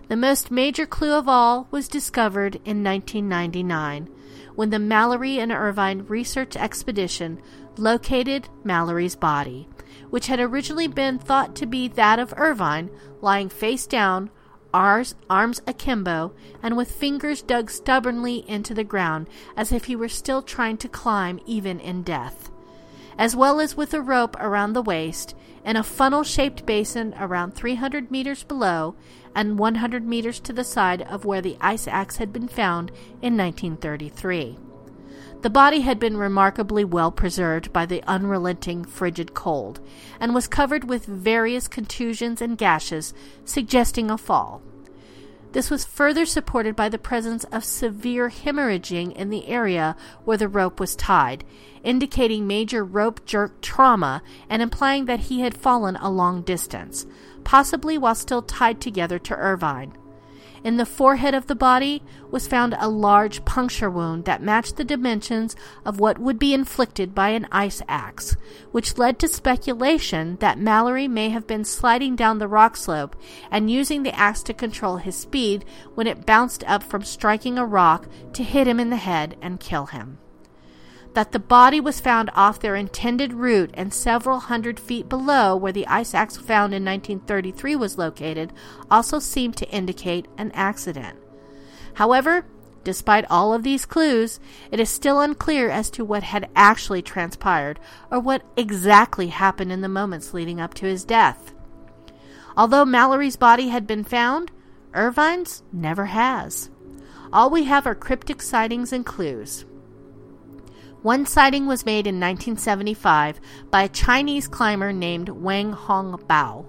The 0.10 0.18
most 0.18 0.52
major 0.52 0.86
clue 0.86 1.14
of 1.14 1.30
all 1.30 1.70
was 1.72 1.88
discovered 1.88 2.56
in 2.66 2.84
1999 2.84 4.10
when 4.56 4.70
the 4.70 4.80
Mallory 4.80 5.40
and 5.40 5.52
Irvine 5.52 6.06
research 6.08 6.56
expedition 6.56 7.42
located 7.78 8.50
Mallory's 8.64 9.16
body, 9.16 9.68
which 10.10 10.28
had 10.28 10.40
originally 10.40 10.88
been 10.88 11.18
thought 11.18 11.56
to 11.56 11.66
be 11.66 11.88
that 11.88 12.20
of 12.20 12.34
Irvine, 12.38 12.90
lying 13.22 13.50
face 13.50 13.88
down, 13.88 14.30
arms, 14.74 15.16
arms 15.30 15.62
akimbo, 15.68 16.34
and 16.62 16.76
with 16.76 16.92
fingers 16.92 17.42
dug 17.42 17.70
stubbornly 17.70 18.44
into 18.48 18.74
the 18.74 18.84
ground 18.84 19.28
as 19.56 19.72
if 19.72 19.86
he 19.86 19.96
were 19.96 20.10
still 20.10 20.42
trying 20.42 20.78
to 20.78 20.90
climb 20.90 21.40
even 21.46 21.80
in 21.80 22.04
death. 22.04 22.50
As 23.18 23.36
well 23.36 23.60
as 23.60 23.78
with 23.78 23.94
a 23.94 24.02
rope 24.02 24.36
around 24.40 24.74
the 24.74 24.82
waist, 24.82 25.36
in 25.64 25.76
a 25.76 25.84
funnel 25.84 26.24
shaped 26.24 26.66
basin 26.66 27.14
around 27.20 27.54
300 27.54 28.12
meters 28.12 28.44
below 28.44 28.96
and 29.36 29.58
100 29.58 30.06
meters 30.06 30.40
to 30.42 30.54
the 30.54 30.64
side 30.64 31.02
of 31.04 31.26
where 31.26 31.42
the 31.42 31.58
ice 31.62 31.88
axe 31.88 32.18
had 32.18 32.34
been 32.34 32.48
found 32.48 32.90
in 33.22 33.38
1933. 33.38 34.58
The 35.44 35.50
body 35.50 35.82
had 35.82 36.00
been 36.00 36.16
remarkably 36.16 36.86
well 36.86 37.12
preserved 37.12 37.74
by 37.74 37.86
the 37.86 38.02
unrelenting 38.08 38.86
frigid 38.86 39.34
cold, 39.34 39.82
and 40.18 40.34
was 40.34 40.48
covered 40.48 40.86
with 40.86 41.06
various 41.06 41.68
contusions 41.68 42.42
and 42.42 42.58
gashes, 42.58 43.14
suggesting 43.44 44.10
a 44.10 44.18
fall. 44.18 44.62
This 45.52 45.70
was 45.70 45.84
further 45.84 46.26
supported 46.26 46.78
by 46.78 46.88
the 46.88 46.98
presence 46.98 47.44
of 47.52 47.66
severe 47.66 48.30
hemorrhaging 48.30 49.12
in 49.18 49.32
the 49.32 49.48
area 49.48 49.98
where 50.24 50.38
the 50.38 50.48
rope 50.48 50.80
was 50.80 50.96
tied, 50.96 51.44
indicating 51.84 52.48
major 52.48 52.86
rope 52.86 53.26
jerk 53.26 53.60
trauma 53.60 54.24
and 54.50 54.62
implying 54.62 55.06
that 55.06 55.28
he 55.28 55.42
had 55.42 55.58
fallen 55.58 55.98
a 55.98 56.10
long 56.10 56.42
distance, 56.42 57.06
possibly 57.44 57.98
while 57.98 58.16
still 58.16 58.42
tied 58.42 58.80
together 58.80 59.20
to 59.20 59.36
Irvine. 59.36 59.92
In 60.64 60.78
the 60.78 60.86
forehead 60.86 61.34
of 61.34 61.48
the 61.48 61.56
body 61.56 62.02
was 62.32 62.48
found 62.48 62.74
a 62.80 62.88
large 62.88 63.44
puncture 63.44 63.90
wound 63.90 64.24
that 64.26 64.42
matched 64.42 64.78
the 64.78 64.86
dimensions 64.86 65.58
of 65.84 66.00
what 66.00 66.20
would 66.20 66.40
be 66.40 66.54
inflicted 66.54 67.14
by 67.14 67.30
an 67.30 67.48
ice 67.52 67.82
axe, 67.90 68.38
which 68.72 68.98
led 68.98 69.20
to 69.20 69.28
speculation 69.28 70.38
that 70.38 70.58
Mallory 70.58 71.08
may 71.10 71.30
have 71.30 71.46
been 71.46 71.66
sliding 71.66 72.16
down 72.16 72.40
the 72.40 72.48
rock 72.48 72.78
slope 72.78 73.18
and 73.52 73.70
using 73.70 74.04
the 74.04 74.16
axe 74.16 74.42
to 74.44 74.54
control 74.54 74.98
his 74.98 75.18
speed 75.18 75.66
when 75.96 76.08
it 76.08 76.26
bounced 76.26 76.64
up 76.64 76.82
from 76.82 77.04
striking 77.04 77.58
a 77.58 77.66
rock 77.66 78.08
to 78.32 78.44
hit 78.44 78.66
him 78.66 78.80
in 78.80 78.90
the 78.90 78.96
head 78.96 79.36
and 79.42 79.60
kill 79.60 79.88
him. 79.88 80.18
That 81.14 81.32
the 81.32 81.40
body 81.40 81.80
was 81.80 82.00
found 82.00 82.32
off 82.36 82.60
their 82.60 82.76
intended 82.76 83.34
route 83.34 83.70
and 83.76 83.94
several 83.94 84.40
hundred 84.40 84.80
feet 84.80 85.08
below 85.08 85.56
where 85.56 85.72
the 85.72 85.86
ice 85.88 86.16
axe 86.16 86.38
found 86.38 86.74
in 86.74 86.84
1933 86.84 87.76
was 87.76 87.98
located 88.00 88.52
also 88.90 89.20
seemed 89.20 89.56
to 89.58 89.70
indicate 89.70 90.28
an 90.38 90.52
accident. 90.54 91.20
However, 91.96 92.46
despite 92.84 93.26
all 93.30 93.54
of 93.54 93.62
these 93.62 93.86
clues, 93.86 94.40
it 94.72 94.80
is 94.80 94.90
still 94.90 95.20
unclear 95.20 95.70
as 95.70 95.92
to 95.92 96.04
what 96.04 96.24
had 96.24 96.50
actually 96.56 97.04
transpired 97.04 97.80
or 98.10 98.20
what 98.20 98.44
exactly 98.58 99.28
happened 99.28 99.72
in 99.72 99.82
the 99.82 99.88
moments 99.90 100.34
leading 100.34 100.60
up 100.60 100.74
to 100.74 100.88
his 100.88 101.04
death. 101.04 101.54
Although 102.58 102.86
Mallory's 102.86 103.36
body 103.36 103.70
had 103.70 103.86
been 103.86 104.04
found, 104.04 104.52
Irvine's 104.94 105.64
never 105.72 106.06
has. 106.06 106.72
All 107.32 107.50
we 107.50 107.64
have 107.66 107.88
are 107.88 107.96
cryptic 107.96 108.42
sightings 108.42 108.92
and 108.92 109.06
clues. 109.06 109.66
One 111.04 111.26
sighting 111.26 111.66
was 111.66 111.86
made 111.86 112.08
in 112.08 112.16
1975 112.16 113.42
by 113.70 113.84
a 113.84 113.90
Chinese 113.90 114.48
climber 114.48 114.94
named 114.94 115.28
Wang 115.28 115.74
Hong 115.74 116.14
Bao, 116.30 116.66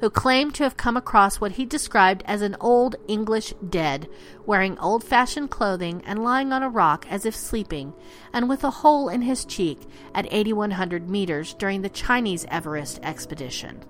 who 0.00 0.10
claimed 0.10 0.54
to 0.56 0.64
have 0.64 0.76
come 0.76 0.98
across 0.98 1.40
what 1.40 1.52
he 1.52 1.64
described 1.64 2.22
as 2.26 2.42
an 2.42 2.58
old 2.60 2.96
English 3.08 3.54
dead, 3.66 4.06
wearing 4.44 4.78
old 4.80 5.02
fashioned 5.02 5.48
clothing 5.48 6.02
and 6.04 6.22
lying 6.22 6.52
on 6.52 6.62
a 6.62 6.68
rock 6.68 7.06
as 7.08 7.24
if 7.24 7.34
sleeping, 7.34 7.94
and 8.34 8.50
with 8.50 8.64
a 8.64 8.70
hole 8.70 9.08
in 9.08 9.22
his 9.22 9.46
cheek 9.46 9.80
at 10.14 10.30
8,100 10.30 11.08
meters 11.08 11.54
during 11.54 11.80
the 11.80 11.88
Chinese 11.88 12.44
Everest 12.50 13.00
expedition. 13.02 13.82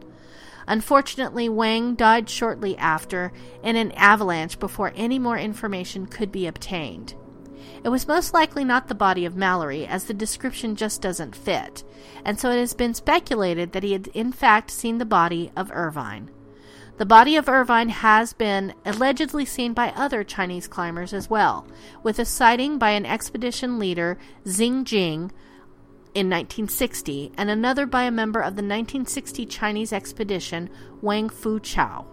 Unfortunately, 0.69 1.49
Wang 1.49 1.97
died 1.97 2.31
shortly 2.31 2.79
after 2.79 3.33
in 3.65 3.75
an 3.75 3.91
avalanche 3.93 4.61
before 4.61 4.93
any 4.95 5.19
more 5.19 5.37
information 5.37 6.07
could 6.07 6.31
be 6.31 6.47
obtained. 6.47 7.17
It 7.85 7.89
was 7.89 8.09
most 8.09 8.35
likely 8.35 8.65
not 8.65 8.89
the 8.89 8.95
body 8.95 9.25
of 9.25 9.37
Mallory, 9.37 9.87
as 9.87 10.05
the 10.05 10.15
description 10.15 10.77
just 10.77 11.01
doesn't 11.01 11.37
fit, 11.37 11.85
and 12.25 12.39
so 12.39 12.51
it 12.51 12.59
has 12.59 12.75
been 12.75 12.95
speculated 12.95 13.73
that 13.73 13.83
he 13.83 13.93
had 13.93 14.09
in 14.09 14.33
fact 14.33 14.71
seen 14.71 14.99
the 14.99 15.05
body 15.05 15.51
of 15.57 15.71
Irvine. 15.73 16.31
The 16.99 17.07
body 17.07 17.37
of 17.37 17.49
Irvine 17.49 17.89
has 17.89 18.35
been 18.35 18.75
allegedly 18.85 19.47
seen 19.47 19.73
by 19.73 19.91
other 19.97 20.23
Chinese 20.23 20.69
climbers 20.69 21.15
as 21.15 21.31
well, 21.31 21.67
with 22.03 22.19
a 22.19 22.27
sighting 22.27 22.79
by 22.79 22.91
an 22.91 23.07
expedition 23.07 23.79
leader, 23.79 24.19
Xing 24.45 24.85
Jing, 24.85 25.33
in 26.13 26.29
1960, 26.29 27.33
and 27.37 27.49
another 27.49 27.87
by 27.87 28.03
a 28.03 28.11
member 28.11 28.41
of 28.41 28.57
the 28.57 28.63
1960 28.63 29.47
Chinese 29.47 29.93
expedition, 29.93 30.69
Wang 31.01 31.29
Fu 31.29 31.61
Chao. 31.61 32.07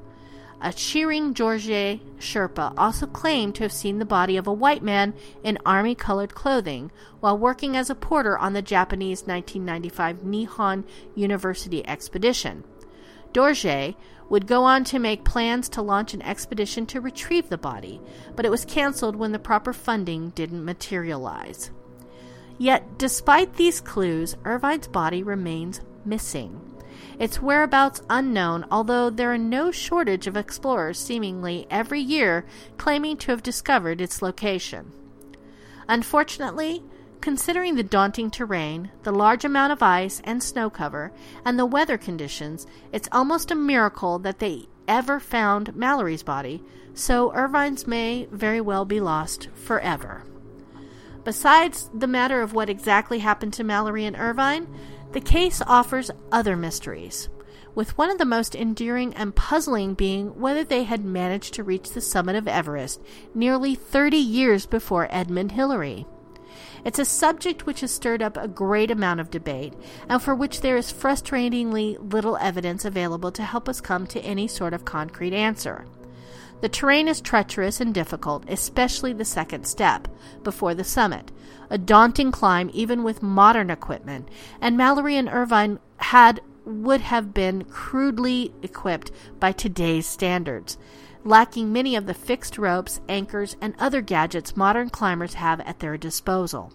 A 0.59 0.69
Tshering 0.69 1.35
Dorje 1.35 1.99
Sherpa 2.17 2.73
also 2.77 3.05
claimed 3.05 3.53
to 3.55 3.63
have 3.63 3.71
seen 3.71 3.99
the 3.99 4.05
body 4.05 4.37
of 4.37 4.47
a 4.47 4.53
white 4.53 4.81
man 4.81 5.13
in 5.43 5.59
army 5.63 5.93
colored 5.93 6.33
clothing 6.33 6.91
while 7.19 7.37
working 7.37 7.77
as 7.77 7.91
a 7.91 7.95
porter 7.95 8.35
on 8.35 8.53
the 8.53 8.63
Japanese 8.63 9.21
1995 9.21 10.23
Nihon 10.23 10.83
University 11.13 11.87
expedition. 11.87 12.63
Dorje 13.33 13.95
would 14.29 14.47
go 14.47 14.63
on 14.63 14.83
to 14.85 14.97
make 14.97 15.23
plans 15.23 15.69
to 15.69 15.81
launch 15.83 16.15
an 16.15 16.23
expedition 16.23 16.87
to 16.87 17.01
retrieve 17.01 17.49
the 17.49 17.57
body, 17.57 18.01
but 18.35 18.45
it 18.45 18.51
was 18.51 18.65
canceled 18.65 19.15
when 19.15 19.33
the 19.33 19.39
proper 19.39 19.73
funding 19.73 20.31
didn't 20.31 20.65
materialize. 20.65 21.69
Yet, 22.57 22.97
despite 22.97 23.53
these 23.53 23.79
clues, 23.79 24.35
Irvine's 24.43 24.87
body 24.87 25.21
remains 25.21 25.81
missing 26.03 26.59
its 27.19 27.41
whereabouts 27.41 28.01
unknown, 28.09 28.65
although 28.71 29.09
there 29.09 29.33
are 29.33 29.37
no 29.37 29.71
shortage 29.71 30.27
of 30.27 30.37
explorers 30.37 30.99
seemingly 30.99 31.67
every 31.69 32.01
year 32.01 32.45
claiming 32.77 33.17
to 33.17 33.31
have 33.31 33.43
discovered 33.43 34.01
its 34.01 34.21
location. 34.21 34.91
Unfortunately, 35.87 36.83
considering 37.21 37.75
the 37.75 37.83
daunting 37.83 38.29
terrain, 38.29 38.91
the 39.03 39.11
large 39.11 39.43
amount 39.43 39.71
of 39.73 39.81
ice 39.81 40.21
and 40.23 40.43
snow 40.43 40.69
cover, 40.69 41.11
and 41.43 41.57
the 41.57 41.65
weather 41.65 41.97
conditions, 41.97 42.67
it's 42.91 43.09
almost 43.11 43.51
a 43.51 43.55
miracle 43.55 44.19
that 44.19 44.39
they 44.39 44.67
ever 44.87 45.19
found 45.19 45.75
Mallory's 45.75 46.23
body, 46.23 46.63
so 46.93 47.31
Irvine's 47.33 47.87
may 47.87 48.27
very 48.31 48.61
well 48.61 48.85
be 48.85 48.99
lost 48.99 49.49
forever. 49.53 50.23
Besides 51.23 51.89
the 51.93 52.07
matter 52.07 52.41
of 52.41 52.53
what 52.53 52.69
exactly 52.69 53.19
happened 53.19 53.53
to 53.53 53.63
Mallory 53.63 54.05
and 54.05 54.15
Irvine, 54.15 54.73
the 55.11 55.21
case 55.21 55.61
offers 55.65 56.11
other 56.31 56.55
mysteries, 56.55 57.29
with 57.75 57.97
one 57.97 58.09
of 58.09 58.17
the 58.17 58.25
most 58.25 58.55
enduring 58.55 59.13
and 59.13 59.35
puzzling 59.35 59.93
being 59.93 60.39
whether 60.39 60.63
they 60.63 60.83
had 60.83 61.05
managed 61.05 61.53
to 61.53 61.63
reach 61.63 61.91
the 61.91 62.01
summit 62.01 62.35
of 62.35 62.47
Everest 62.47 63.01
nearly 63.33 63.75
30 63.75 64.17
years 64.17 64.65
before 64.65 65.07
Edmund 65.09 65.51
Hillary. 65.53 66.05
It's 66.85 66.99
a 66.99 67.05
subject 67.05 67.65
which 67.65 67.81
has 67.81 67.91
stirred 67.91 68.21
up 68.21 68.37
a 68.37 68.47
great 68.47 68.91
amount 68.91 69.19
of 69.19 69.29
debate, 69.29 69.73
and 70.09 70.21
for 70.21 70.33
which 70.33 70.61
there 70.61 70.77
is 70.77 70.91
frustratingly 70.91 71.97
little 71.99 72.37
evidence 72.37 72.85
available 72.85 73.31
to 73.33 73.43
help 73.43 73.67
us 73.67 73.81
come 73.81 74.07
to 74.07 74.21
any 74.21 74.47
sort 74.47 74.73
of 74.73 74.85
concrete 74.85 75.33
answer. 75.33 75.85
The 76.59 76.69
terrain 76.69 77.07
is 77.07 77.21
treacherous 77.21 77.79
and 77.79 77.93
difficult, 77.93 78.43
especially 78.47 79.13
the 79.13 79.25
second 79.25 79.65
step, 79.67 80.07
before 80.43 80.73
the 80.73 80.83
summit, 80.83 81.31
a 81.69 81.77
daunting 81.77 82.31
climb 82.31 82.71
even 82.73 83.03
with 83.03 83.21
modern 83.21 83.69
equipment, 83.69 84.27
and 84.59 84.75
Mallory 84.75 85.17
and 85.17 85.29
Irvine 85.29 85.79
had 85.97 86.41
would 86.65 87.01
have 87.01 87.33
been 87.33 87.63
crudely 87.63 88.53
equipped 88.61 89.11
by 89.39 89.51
today's 89.51 90.07
standards, 90.07 90.77
lacking 91.23 91.71
many 91.71 91.95
of 91.95 92.07
the 92.07 92.13
fixed 92.13 92.57
ropes, 92.57 92.99
anchors, 93.07 93.55
and 93.61 93.75
other 93.77 94.01
gadgets 94.01 94.57
modern 94.57 94.89
climbers 94.89 95.35
have 95.35 95.59
at 95.61 95.79
their 95.79 95.97
disposal. 95.97 96.73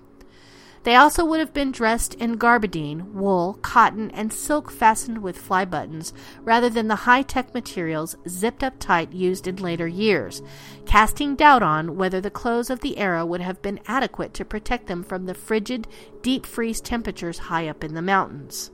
They 0.85 0.97
also 0.97 1.25
would 1.25 1.39
have 1.39 1.55
been 1.55 1.71
dressed 1.71 2.15
in 2.15 2.39
gabardine, 2.39 3.13
wool, 3.13 3.59
cotton, 3.63 4.11
and 4.11 4.33
silk 4.33 4.71
fastened 4.71 5.19
with 5.19 5.39
fly 5.39 5.65
buttons, 5.65 6.13
rather 6.41 6.69
than 6.69 6.89
the 6.89 7.07
high 7.07 7.23
tech 7.23 7.55
materials 7.55 8.17
zipped 8.29 8.65
up 8.65 8.75
tight 8.81 9.13
used 9.13 9.47
in 9.47 9.57
later 9.57 9.87
years, 9.87 10.43
casting 10.85 11.37
doubt 11.37 11.63
on 11.63 11.97
whether 11.97 12.21
the 12.21 12.31
clothes 12.31 12.69
of 12.69 12.81
the 12.81 12.99
era 12.99 13.25
would 13.25 13.41
have 13.41 13.63
been 13.63 13.79
adequate 13.87 14.35
to 14.35 14.45
protect 14.45 14.89
them 14.89 15.05
from 15.05 15.27
the 15.27 15.35
frigid, 15.35 15.87
deep 16.21 16.45
freeze 16.45 16.81
temperatures 16.81 17.39
high 17.39 17.69
up 17.69 17.85
in 17.85 17.95
the 17.95 18.03
mountains. 18.03 18.73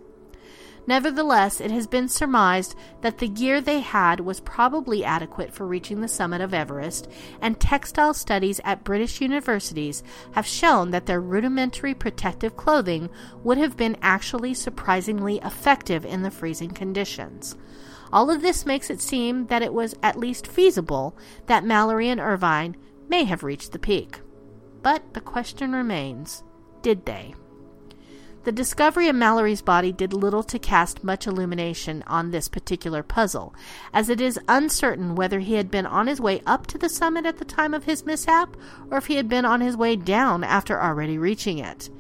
Nevertheless, 0.89 1.61
it 1.61 1.71
has 1.71 1.87
been 1.87 2.09
surmised 2.09 2.75
that 3.03 3.19
the 3.19 3.29
gear 3.29 3.61
they 3.61 3.81
had 3.81 4.21
was 4.21 4.41
probably 4.41 5.05
adequate 5.05 5.53
for 5.53 5.67
reaching 5.67 6.01
the 6.01 6.09
summit 6.09 6.41
of 6.41 6.55
Everest, 6.55 7.11
and 7.43 7.61
textile 7.61 8.15
studies 8.15 8.59
at 8.65 8.85
British 8.85 9.21
universities 9.21 10.03
have 10.33 10.47
shown 10.47 10.91
that 10.91 11.05
their 11.05 11.21
rudimentary 11.21 11.93
protective 11.93 12.57
clothing 12.57 13.11
would 13.45 13.59
have 13.59 13.77
been 13.77 13.99
actually 14.01 14.55
surprisingly 14.55 15.37
effective 15.45 16.07
in 16.07 16.23
the 16.23 16.31
freezing 16.31 16.71
conditions. 16.71 17.55
All 18.11 18.31
of 18.31 18.41
this 18.41 18.65
makes 18.65 18.89
it 18.89 19.03
seem 19.03 19.49
that 19.49 19.61
it 19.61 19.75
was 19.75 19.95
at 20.03 20.19
least 20.19 20.47
feasible 20.47 21.15
that 21.49 21.67
Mallory 21.67 22.09
and 22.09 22.19
Irvine 22.19 22.79
may 23.11 23.25
have 23.25 23.43
reached 23.43 23.73
the 23.73 23.79
peak. 23.79 24.21
But 24.81 25.13
the 25.13 25.21
question 25.21 25.73
remains 25.73 26.45
did 26.81 27.05
they? 27.05 27.35
The 28.45 28.53
discovery 28.53 29.09
of 29.09 29.17
Mallory's 29.17 29.63
body 29.63 29.93
did 29.93 30.13
little 30.13 30.43
to 30.45 30.59
cast 30.59 31.05
much 31.05 31.27
illumination 31.27 32.03
on 32.07 32.31
this 32.31 32.49
particular 32.49 33.03
puzzle, 33.03 33.55
as 33.93 34.09
it 34.09 34.21
is 34.21 34.41
uncertain 34.49 35.17
whether 35.17 35.41
he 35.41 35.55
had 35.55 35.71
been 35.71 35.85
on 35.85 36.07
his 36.07 36.21
way 36.21 36.41
up 36.47 36.67
to 36.69 36.79
the 36.79 36.89
summit 36.89 37.27
at 37.27 37.39
the 37.39 37.45
time 37.45 37.75
of 37.75 37.85
his 37.85 38.07
mishap, 38.07 38.57
or 38.91 38.99
if 38.99 39.07
he 39.07 39.17
had 39.17 39.29
been 39.29 39.45
on 39.45 39.61
his 39.61 39.77
way 39.77 39.97
down 39.97 40.45
after 40.45 40.81
already 40.81 41.19
reaching 41.19 41.59
it. 41.59 41.91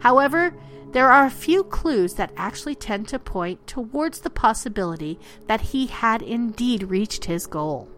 However, 0.00 0.54
there 0.92 1.10
are 1.10 1.26
a 1.26 1.30
few 1.30 1.64
clues 1.64 2.14
that 2.14 2.32
actually 2.36 2.74
tend 2.74 3.08
to 3.08 3.18
point 3.18 3.66
towards 3.66 4.20
the 4.20 4.30
possibility 4.30 5.18
that 5.46 5.60
he 5.60 5.86
had 5.86 6.22
indeed 6.22 6.84
reached 6.84 7.24
his 7.24 7.46
goal. 7.46 7.88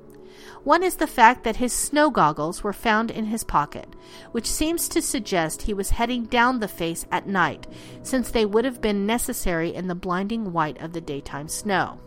One 0.65 0.83
is 0.83 0.97
the 0.97 1.07
fact 1.07 1.45
that 1.45 1.57
his 1.57 1.73
snow 1.73 2.11
goggles 2.11 2.63
were 2.63 2.73
found 2.73 3.11
in 3.11 3.27
his 3.27 3.45
pocket, 3.45 3.95
which 4.33 4.51
seems 4.51 4.89
to 4.89 5.01
suggest 5.01 5.63
he 5.63 5.75
was 5.75 5.91
heading 5.91 6.25
down 6.25 6.59
the 6.59 6.69
face 6.69 7.07
at 7.13 7.27
night, 7.27 7.67
since 8.03 8.31
they 8.31 8.45
would 8.45 8.65
have 8.65 8.81
been 8.81 9.07
necessary 9.07 9.75
in 9.75 9.87
the 9.89 9.95
blinding 9.95 10.53
white 10.53 10.81
of 10.81 10.93
the 10.93 11.01
daytime 11.01 11.49
snow. 11.49 12.01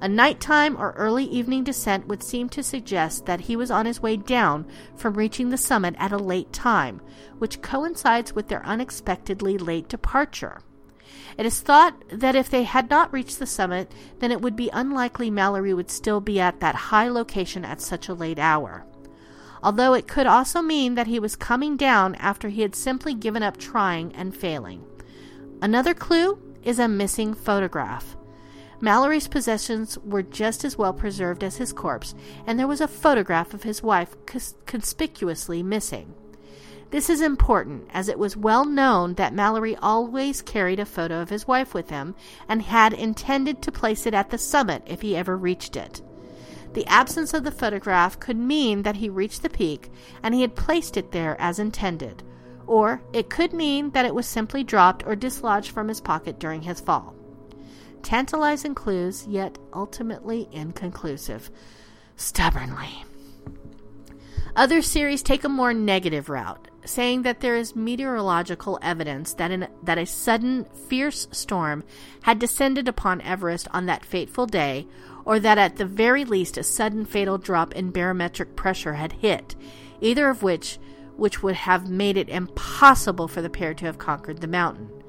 A 0.00 0.08
nighttime 0.08 0.76
or 0.76 0.90
early 0.92 1.24
evening 1.24 1.62
descent 1.62 2.08
would 2.08 2.24
seem 2.24 2.48
to 2.48 2.62
suggest 2.64 3.26
that 3.26 3.42
he 3.42 3.54
was 3.54 3.70
on 3.70 3.86
his 3.86 4.02
way 4.02 4.16
down 4.16 4.66
from 4.96 5.14
reaching 5.14 5.50
the 5.50 5.56
summit 5.56 5.94
at 5.96 6.10
a 6.10 6.18
late 6.18 6.52
time, 6.52 7.00
which 7.38 7.62
coincides 7.62 8.34
with 8.34 8.48
their 8.48 8.66
unexpectedly 8.66 9.56
late 9.56 9.88
departure. 9.88 10.60
It 11.38 11.46
is 11.46 11.60
thought 11.60 11.94
that 12.08 12.36
if 12.36 12.50
they 12.50 12.64
had 12.64 12.90
not 12.90 13.12
reached 13.12 13.38
the 13.38 13.46
summit, 13.46 13.92
then 14.18 14.30
it 14.30 14.40
would 14.40 14.56
be 14.56 14.70
unlikely 14.72 15.30
Mallory 15.30 15.74
would 15.74 15.90
still 15.90 16.20
be 16.20 16.38
at 16.40 16.60
that 16.60 16.74
high 16.74 17.08
location 17.08 17.64
at 17.64 17.80
such 17.80 18.08
a 18.08 18.14
late 18.14 18.38
hour. 18.38 18.84
Although 19.62 19.94
it 19.94 20.08
could 20.08 20.26
also 20.26 20.60
mean 20.60 20.94
that 20.96 21.06
he 21.06 21.18
was 21.18 21.36
coming 21.36 21.76
down 21.76 22.14
after 22.16 22.48
he 22.48 22.62
had 22.62 22.74
simply 22.74 23.14
given 23.14 23.42
up 23.42 23.56
trying 23.56 24.14
and 24.14 24.36
failing. 24.36 24.84
Another 25.60 25.94
clue 25.94 26.38
is 26.62 26.78
a 26.78 26.88
missing 26.88 27.34
photograph. 27.34 28.16
Mallory's 28.80 29.28
possessions 29.28 29.96
were 29.98 30.24
just 30.24 30.64
as 30.64 30.76
well 30.76 30.92
preserved 30.92 31.44
as 31.44 31.58
his 31.58 31.72
corpse, 31.72 32.16
and 32.44 32.58
there 32.58 32.66
was 32.66 32.80
a 32.80 32.88
photograph 32.88 33.54
of 33.54 33.62
his 33.62 33.80
wife 33.80 34.16
conspicuously 34.66 35.62
missing. 35.62 36.14
This 36.92 37.08
is 37.08 37.22
important, 37.22 37.88
as 37.94 38.10
it 38.10 38.18
was 38.18 38.36
well 38.36 38.66
known 38.66 39.14
that 39.14 39.32
Mallory 39.32 39.74
always 39.76 40.42
carried 40.42 40.78
a 40.78 40.84
photo 40.84 41.22
of 41.22 41.30
his 41.30 41.48
wife 41.48 41.72
with 41.72 41.88
him 41.88 42.14
and 42.46 42.60
had 42.60 42.92
intended 42.92 43.62
to 43.62 43.72
place 43.72 44.04
it 44.04 44.12
at 44.12 44.28
the 44.28 44.36
summit 44.36 44.82
if 44.84 45.00
he 45.00 45.16
ever 45.16 45.34
reached 45.34 45.74
it. 45.74 46.02
The 46.74 46.86
absence 46.86 47.32
of 47.32 47.44
the 47.44 47.50
photograph 47.50 48.20
could 48.20 48.36
mean 48.36 48.82
that 48.82 48.96
he 48.96 49.08
reached 49.08 49.42
the 49.42 49.48
peak 49.48 49.90
and 50.22 50.34
he 50.34 50.42
had 50.42 50.54
placed 50.54 50.98
it 50.98 51.12
there 51.12 51.34
as 51.40 51.58
intended, 51.58 52.22
or 52.66 53.02
it 53.14 53.30
could 53.30 53.54
mean 53.54 53.92
that 53.92 54.04
it 54.04 54.14
was 54.14 54.26
simply 54.26 54.62
dropped 54.62 55.02
or 55.06 55.16
dislodged 55.16 55.70
from 55.70 55.88
his 55.88 56.02
pocket 56.02 56.38
during 56.38 56.60
his 56.60 56.80
fall. 56.80 57.14
Tantalizing 58.02 58.74
clues, 58.74 59.26
yet 59.26 59.56
ultimately 59.72 60.46
inconclusive. 60.52 61.50
Stubbornly. 62.16 63.06
Other 64.54 64.82
series 64.82 65.22
take 65.22 65.44
a 65.44 65.48
more 65.48 65.72
negative 65.72 66.28
route, 66.28 66.68
saying 66.84 67.22
that 67.22 67.40
there 67.40 67.56
is 67.56 67.74
meteorological 67.74 68.78
evidence 68.82 69.32
that, 69.34 69.50
in, 69.50 69.66
that 69.82 69.96
a 69.96 70.04
sudden, 70.04 70.66
fierce 70.88 71.26
storm 71.32 71.84
had 72.24 72.38
descended 72.38 72.86
upon 72.86 73.22
Everest 73.22 73.66
on 73.70 73.86
that 73.86 74.04
fateful 74.04 74.44
day, 74.44 74.86
or 75.24 75.40
that 75.40 75.56
at 75.56 75.76
the 75.76 75.86
very 75.86 76.26
least 76.26 76.58
a 76.58 76.62
sudden 76.62 77.06
fatal 77.06 77.38
drop 77.38 77.72
in 77.72 77.92
barometric 77.92 78.54
pressure 78.54 78.92
had 78.94 79.12
hit, 79.12 79.56
either 80.02 80.28
of 80.28 80.42
which 80.42 80.78
which 81.16 81.42
would 81.42 81.54
have 81.54 81.88
made 81.88 82.16
it 82.16 82.28
impossible 82.28 83.28
for 83.28 83.42
the 83.42 83.50
pair 83.50 83.74
to 83.74 83.84
have 83.84 83.98
conquered 83.98 84.40
the 84.40 84.46
mountain. 84.46 85.01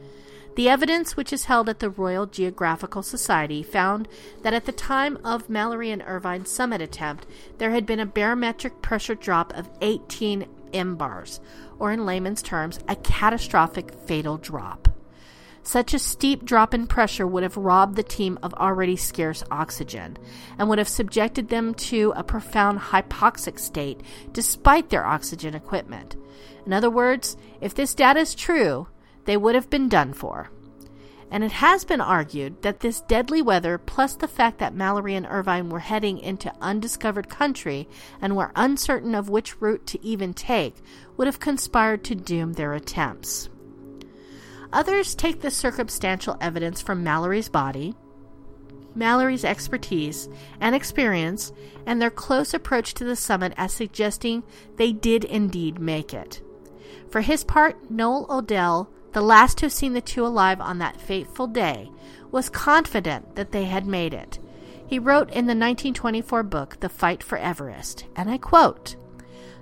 The 0.55 0.69
evidence, 0.69 1.17
which 1.17 1.33
is 1.33 1.45
held 1.45 1.67
at 1.67 1.79
the 1.79 1.89
Royal 1.89 2.27
Geographical 2.27 3.01
Society, 3.01 3.63
found 3.63 4.07
that 4.43 4.53
at 4.53 4.65
the 4.65 4.71
time 4.71 5.17
of 5.23 5.49
Mallory 5.49 5.89
and 5.89 6.03
Irvine's 6.03 6.51
summit 6.51 6.79
attempt, 6.79 7.25
there 7.57 7.71
had 7.71 7.87
been 7.87 7.99
a 7.99 8.05
barometric 8.05 8.81
pressure 8.83 9.15
drop 9.15 9.51
of 9.57 9.69
18 9.81 10.45
mbars, 10.71 11.39
or 11.79 11.91
in 11.91 12.05
layman's 12.05 12.43
terms, 12.43 12.79
a 12.87 12.95
catastrophic 12.97 13.93
fatal 14.05 14.37
drop. 14.37 14.89
Such 15.63 15.93
a 15.93 15.99
steep 15.99 16.43
drop 16.43 16.73
in 16.73 16.87
pressure 16.87 17.25
would 17.25 17.43
have 17.43 17.57
robbed 17.57 17.95
the 17.95 18.03
team 18.03 18.37
of 18.43 18.53
already 18.55 18.97
scarce 18.97 19.43
oxygen 19.49 20.17
and 20.59 20.67
would 20.67 20.77
have 20.77 20.89
subjected 20.89 21.49
them 21.49 21.73
to 21.75 22.13
a 22.15 22.23
profound 22.23 22.79
hypoxic 22.79 23.57
state 23.57 24.01
despite 24.33 24.89
their 24.89 25.05
oxygen 25.05 25.55
equipment. 25.55 26.17
In 26.65 26.73
other 26.73 26.89
words, 26.89 27.37
if 27.61 27.73
this 27.73 27.95
data 27.95 28.19
is 28.19 28.35
true, 28.35 28.87
they 29.25 29.37
would 29.37 29.55
have 29.55 29.69
been 29.69 29.89
done 29.89 30.13
for. 30.13 30.49
And 31.31 31.43
it 31.43 31.53
has 31.53 31.83
been 31.83 32.01
argued 32.01 32.61
that 32.61 32.81
this 32.81 33.01
deadly 33.01 33.41
weather, 33.41 33.79
plus 33.79 34.15
the 34.15 34.27
fact 34.27 34.59
that 34.59 34.75
Mallory 34.75 35.15
and 35.15 35.25
Irvine 35.25 35.69
were 35.69 35.79
heading 35.79 36.19
into 36.19 36.53
undiscovered 36.61 37.27
country 37.27 37.89
and 38.21 38.35
were 38.35 38.51
uncertain 38.55 39.15
of 39.15 39.29
which 39.29 39.59
route 39.59 39.87
to 39.87 40.05
even 40.05 40.35
take, 40.35 40.75
would 41.17 41.25
have 41.25 41.39
conspired 41.39 42.03
to 42.03 42.13
doom 42.13 42.53
their 42.53 42.73
attempts. 42.73 43.49
Others 44.71 45.15
take 45.15 45.41
the 45.41 45.49
circumstantial 45.51 46.37
evidence 46.39 46.81
from 46.81 47.03
Mallory's 47.03 47.49
body, 47.49 47.95
Mallory's 48.95 49.45
expertise 49.45 50.29
and 50.59 50.75
experience, 50.75 51.51
and 51.85 52.01
their 52.01 52.11
close 52.11 52.53
approach 52.53 52.93
to 52.93 53.03
the 53.03 53.15
summit 53.15 53.53
as 53.57 53.73
suggesting 53.73 54.43
they 54.75 54.91
did 54.91 55.23
indeed 55.23 55.79
make 55.79 56.13
it. 56.13 56.41
For 57.09 57.21
his 57.21 57.43
part, 57.43 57.89
Noel 57.89 58.27
Odell 58.29 58.89
the 59.13 59.21
last 59.21 59.59
to 59.59 59.65
have 59.65 59.73
seen 59.73 59.93
the 59.93 60.01
two 60.01 60.25
alive 60.25 60.59
on 60.59 60.79
that 60.79 60.99
fateful 60.99 61.47
day, 61.47 61.91
was 62.31 62.49
confident 62.49 63.35
that 63.35 63.51
they 63.51 63.65
had 63.65 63.85
made 63.85 64.13
it. 64.13 64.39
He 64.85 64.99
wrote 64.99 65.29
in 65.29 65.45
the 65.45 65.55
1924 65.55 66.43
book, 66.43 66.79
The 66.79 66.89
Fight 66.89 67.23
for 67.23 67.37
Everest, 67.37 68.05
and 68.15 68.29
I 68.29 68.37
quote 68.37 68.95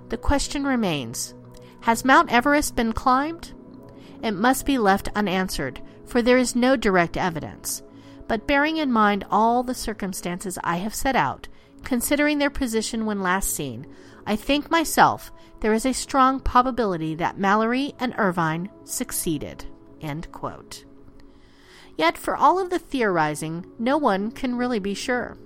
The 0.08 0.16
question 0.16 0.64
remains 0.64 1.34
Has 1.82 2.04
Mount 2.04 2.32
Everest 2.32 2.74
been 2.74 2.92
climbed? 2.92 3.52
It 4.22 4.32
must 4.32 4.66
be 4.66 4.78
left 4.78 5.08
unanswered, 5.14 5.80
for 6.06 6.22
there 6.22 6.38
is 6.38 6.56
no 6.56 6.76
direct 6.76 7.16
evidence. 7.16 7.82
But 8.28 8.46
bearing 8.46 8.78
in 8.78 8.92
mind 8.92 9.24
all 9.30 9.62
the 9.62 9.74
circumstances 9.74 10.58
I 10.64 10.76
have 10.76 10.94
set 10.94 11.16
out, 11.16 11.48
considering 11.82 12.38
their 12.38 12.50
position 12.50 13.04
when 13.04 13.20
last 13.20 13.50
seen, 13.50 13.86
I 14.26 14.36
think 14.36 14.70
myself 14.70 15.32
there 15.60 15.72
is 15.72 15.86
a 15.86 15.92
strong 15.92 16.40
probability 16.40 17.14
that 17.16 17.38
Mallory 17.38 17.94
and 17.98 18.14
Irvine 18.18 18.70
succeeded. 18.84 19.64
Yet, 21.96 22.18
for 22.18 22.34
all 22.36 22.58
of 22.58 22.70
the 22.70 22.78
theorizing, 22.78 23.66
no 23.78 23.96
one 23.96 24.30
can 24.30 24.56
really 24.56 24.78
be 24.78 24.94
sure. 24.94 25.36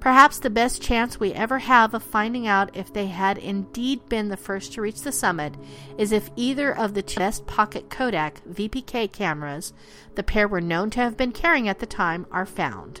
Perhaps 0.00 0.38
the 0.38 0.50
best 0.50 0.80
chance 0.82 1.18
we 1.18 1.32
ever 1.32 1.58
have 1.58 1.92
of 1.92 2.02
finding 2.02 2.46
out 2.46 2.76
if 2.76 2.92
they 2.92 3.06
had 3.06 3.38
indeed 3.38 4.08
been 4.08 4.28
the 4.28 4.36
first 4.36 4.72
to 4.74 4.80
reach 4.80 5.00
the 5.00 5.10
summit 5.10 5.54
is 5.98 6.12
if 6.12 6.30
either 6.36 6.74
of 6.74 6.94
the 6.94 7.02
two 7.02 7.18
Vest 7.18 7.46
Pocket 7.46 7.90
Kodak 7.90 8.40
VPK 8.48 9.10
cameras 9.10 9.72
the 10.14 10.22
pair 10.22 10.46
were 10.46 10.60
known 10.60 10.90
to 10.90 11.00
have 11.00 11.16
been 11.16 11.32
carrying 11.32 11.68
at 11.68 11.80
the 11.80 11.86
time 11.86 12.26
are 12.30 12.46
found. 12.46 13.00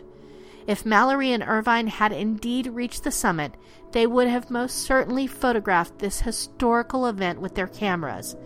If 0.66 0.84
Mallory 0.84 1.32
and 1.32 1.44
Irvine 1.44 1.86
had 1.86 2.10
indeed 2.12 2.66
reached 2.68 3.04
the 3.04 3.12
summit, 3.12 3.54
they 3.92 4.06
would 4.06 4.28
have 4.28 4.50
most 4.50 4.78
certainly 4.78 5.26
photographed 5.26 5.98
this 5.98 6.20
historical 6.20 7.06
event 7.06 7.40
with 7.40 7.54
their 7.54 7.66
cameras. 7.66 8.36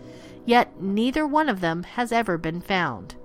Yet 0.45 0.81
neither 0.81 1.27
one 1.27 1.49
of 1.49 1.61
them 1.61 1.83
has 1.83 2.11
ever 2.11 2.37
been 2.37 2.61
found. 2.61 3.15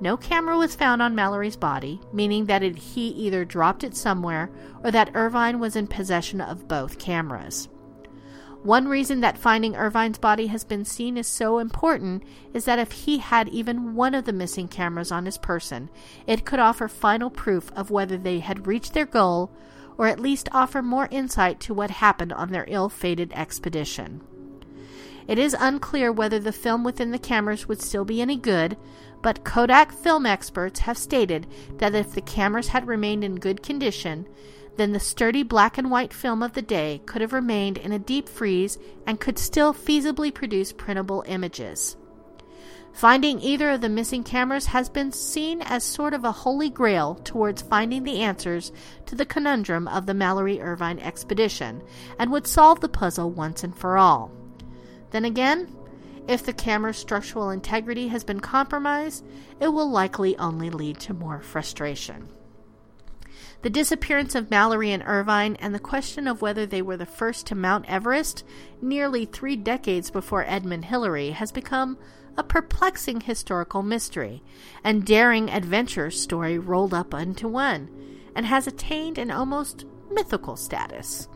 No 0.00 0.16
camera 0.16 0.58
was 0.58 0.74
found 0.74 1.00
on 1.00 1.14
Mallory's 1.14 1.56
body, 1.56 2.00
meaning 2.12 2.46
that 2.46 2.62
it, 2.62 2.76
he 2.76 3.08
either 3.08 3.44
dropped 3.44 3.84
it 3.84 3.96
somewhere 3.96 4.50
or 4.82 4.90
that 4.90 5.10
Irvine 5.14 5.60
was 5.60 5.76
in 5.76 5.86
possession 5.86 6.40
of 6.40 6.68
both 6.68 6.98
cameras. 6.98 7.68
One 8.62 8.88
reason 8.88 9.20
that 9.20 9.36
finding 9.36 9.76
Irvine's 9.76 10.16
body 10.16 10.46
has 10.46 10.64
been 10.64 10.86
seen 10.86 11.18
as 11.18 11.26
so 11.26 11.58
important 11.58 12.22
is 12.54 12.64
that 12.64 12.78
if 12.78 12.92
he 12.92 13.18
had 13.18 13.48
even 13.50 13.94
one 13.94 14.14
of 14.14 14.24
the 14.24 14.32
missing 14.32 14.68
cameras 14.68 15.12
on 15.12 15.26
his 15.26 15.36
person, 15.36 15.90
it 16.26 16.46
could 16.46 16.58
offer 16.58 16.88
final 16.88 17.28
proof 17.28 17.70
of 17.76 17.90
whether 17.90 18.16
they 18.16 18.38
had 18.38 18.66
reached 18.66 18.94
their 18.94 19.04
goal 19.04 19.52
or 19.96 20.06
at 20.06 20.20
least 20.20 20.48
offer 20.52 20.82
more 20.82 21.08
insight 21.10 21.60
to 21.60 21.74
what 21.74 21.90
happened 21.90 22.32
on 22.32 22.50
their 22.50 22.64
ill 22.68 22.88
fated 22.88 23.32
expedition. 23.34 24.20
It 25.26 25.38
is 25.38 25.56
unclear 25.58 26.12
whether 26.12 26.38
the 26.38 26.52
film 26.52 26.84
within 26.84 27.10
the 27.10 27.18
cameras 27.18 27.66
would 27.66 27.80
still 27.80 28.04
be 28.04 28.20
any 28.20 28.36
good, 28.36 28.76
but 29.22 29.44
Kodak 29.44 29.90
film 29.90 30.26
experts 30.26 30.80
have 30.80 30.98
stated 30.98 31.46
that 31.78 31.94
if 31.94 32.12
the 32.12 32.20
cameras 32.20 32.68
had 32.68 32.86
remained 32.86 33.24
in 33.24 33.36
good 33.36 33.62
condition, 33.62 34.26
then 34.76 34.92
the 34.92 35.00
sturdy 35.00 35.42
black 35.42 35.78
and 35.78 35.90
white 35.90 36.12
film 36.12 36.42
of 36.42 36.52
the 36.52 36.62
day 36.62 37.00
could 37.06 37.22
have 37.22 37.32
remained 37.32 37.78
in 37.78 37.92
a 37.92 37.98
deep 37.98 38.28
freeze 38.28 38.76
and 39.06 39.20
could 39.20 39.38
still 39.38 39.72
feasibly 39.72 40.34
produce 40.34 40.72
printable 40.72 41.24
images. 41.26 41.96
Finding 42.94 43.40
either 43.40 43.70
of 43.70 43.80
the 43.80 43.88
missing 43.88 44.22
cameras 44.22 44.66
has 44.66 44.88
been 44.88 45.10
seen 45.10 45.60
as 45.62 45.82
sort 45.82 46.14
of 46.14 46.24
a 46.24 46.30
holy 46.30 46.70
grail 46.70 47.16
towards 47.16 47.60
finding 47.60 48.04
the 48.04 48.20
answers 48.20 48.70
to 49.06 49.16
the 49.16 49.26
conundrum 49.26 49.88
of 49.88 50.06
the 50.06 50.14
Mallory 50.14 50.60
Irvine 50.60 51.00
expedition 51.00 51.82
and 52.20 52.30
would 52.30 52.46
solve 52.46 52.80
the 52.80 52.88
puzzle 52.88 53.32
once 53.32 53.64
and 53.64 53.76
for 53.76 53.98
all. 53.98 54.30
Then 55.10 55.24
again, 55.24 55.76
if 56.28 56.46
the 56.46 56.52
camera's 56.52 56.96
structural 56.96 57.50
integrity 57.50 58.08
has 58.08 58.22
been 58.22 58.38
compromised, 58.38 59.24
it 59.60 59.68
will 59.68 59.90
likely 59.90 60.38
only 60.38 60.70
lead 60.70 61.00
to 61.00 61.14
more 61.14 61.40
frustration. 61.40 62.28
The 63.62 63.70
disappearance 63.70 64.36
of 64.36 64.50
Mallory 64.50 64.92
and 64.92 65.02
Irvine 65.04 65.56
and 65.56 65.74
the 65.74 65.80
question 65.80 66.28
of 66.28 66.42
whether 66.42 66.64
they 66.64 66.80
were 66.80 66.96
the 66.96 67.06
first 67.06 67.46
to 67.46 67.56
Mount 67.56 67.86
Everest 67.88 68.44
nearly 68.80 69.24
three 69.24 69.56
decades 69.56 70.12
before 70.12 70.44
Edmund 70.46 70.84
Hillary 70.84 71.30
has 71.30 71.50
become 71.50 71.98
a 72.36 72.42
perplexing 72.42 73.22
historical 73.22 73.82
mystery 73.82 74.42
and 74.82 75.04
daring 75.04 75.50
adventure 75.50 76.10
story 76.10 76.58
rolled 76.58 76.94
up 76.94 77.14
into 77.14 77.48
one, 77.48 77.88
and 78.34 78.46
has 78.46 78.66
attained 78.66 79.18
an 79.18 79.30
almost 79.30 79.84
mythical 80.10 80.56
status. 80.56 81.28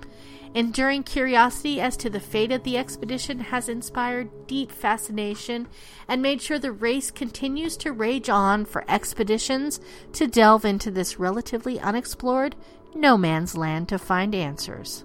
Enduring 0.54 1.02
curiosity 1.02 1.80
as 1.80 1.96
to 1.98 2.08
the 2.08 2.20
fate 2.20 2.50
of 2.50 2.64
the 2.64 2.78
expedition 2.78 3.38
has 3.40 3.68
inspired 3.68 4.46
deep 4.46 4.72
fascination 4.72 5.68
and 6.08 6.22
made 6.22 6.40
sure 6.40 6.58
the 6.58 6.72
race 6.72 7.10
continues 7.10 7.76
to 7.76 7.92
rage 7.92 8.30
on 8.30 8.64
for 8.64 8.84
expeditions 8.88 9.78
to 10.12 10.26
delve 10.26 10.64
into 10.64 10.90
this 10.90 11.18
relatively 11.18 11.78
unexplored 11.80 12.56
no 12.94 13.18
man's 13.18 13.56
land 13.56 13.88
to 13.88 13.98
find 13.98 14.34
answers. 14.34 15.04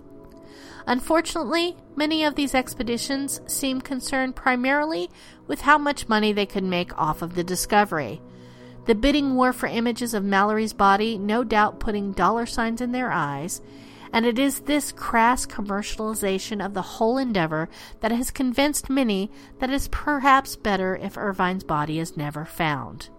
Unfortunately, 0.86 1.78
many 1.96 2.24
of 2.24 2.36
these 2.36 2.54
expeditions 2.54 3.41
seem 3.48 3.82
concerned 3.82 4.36
primarily 4.36 5.10
with 5.48 5.62
how 5.62 5.78
much 5.78 6.10
money 6.10 6.34
they 6.34 6.46
could 6.46 6.63
make 6.63 6.98
off 6.98 7.22
of 7.22 7.36
the 7.36 7.43
discovery. 7.43 8.22
The 8.86 8.96
bidding 8.96 9.36
war 9.36 9.54
for 9.54 9.67
images 9.67 10.13
of 10.13 10.26
Mallory's 10.26 10.74
body 10.74 11.17
no 11.17 11.43
doubt 11.43 11.80
putting 11.80 12.12
dollar 12.12 12.46
signs 12.46 12.82
in 12.82 12.91
their 12.91 13.12
eyes, 13.12 13.62
and 14.12 14.26
it 14.26 14.38
is 14.38 14.62
this 14.62 14.91
crass 14.91 15.46
commercialization 15.46 16.63
of 16.63 16.74
the 16.74 16.82
whole 16.82 17.17
endeavor 17.17 17.69
that 18.02 18.12
has 18.12 18.30
convinced 18.30 18.89
many 18.89 19.32
that 19.60 19.69
it 19.69 19.74
is 19.74 19.88
perhaps 19.88 20.56
better 20.56 20.98
if 20.98 21.17
Irvine's 21.17 21.63
body 21.63 21.98
is 21.98 22.17
never 22.17 22.43
found. 22.43 23.10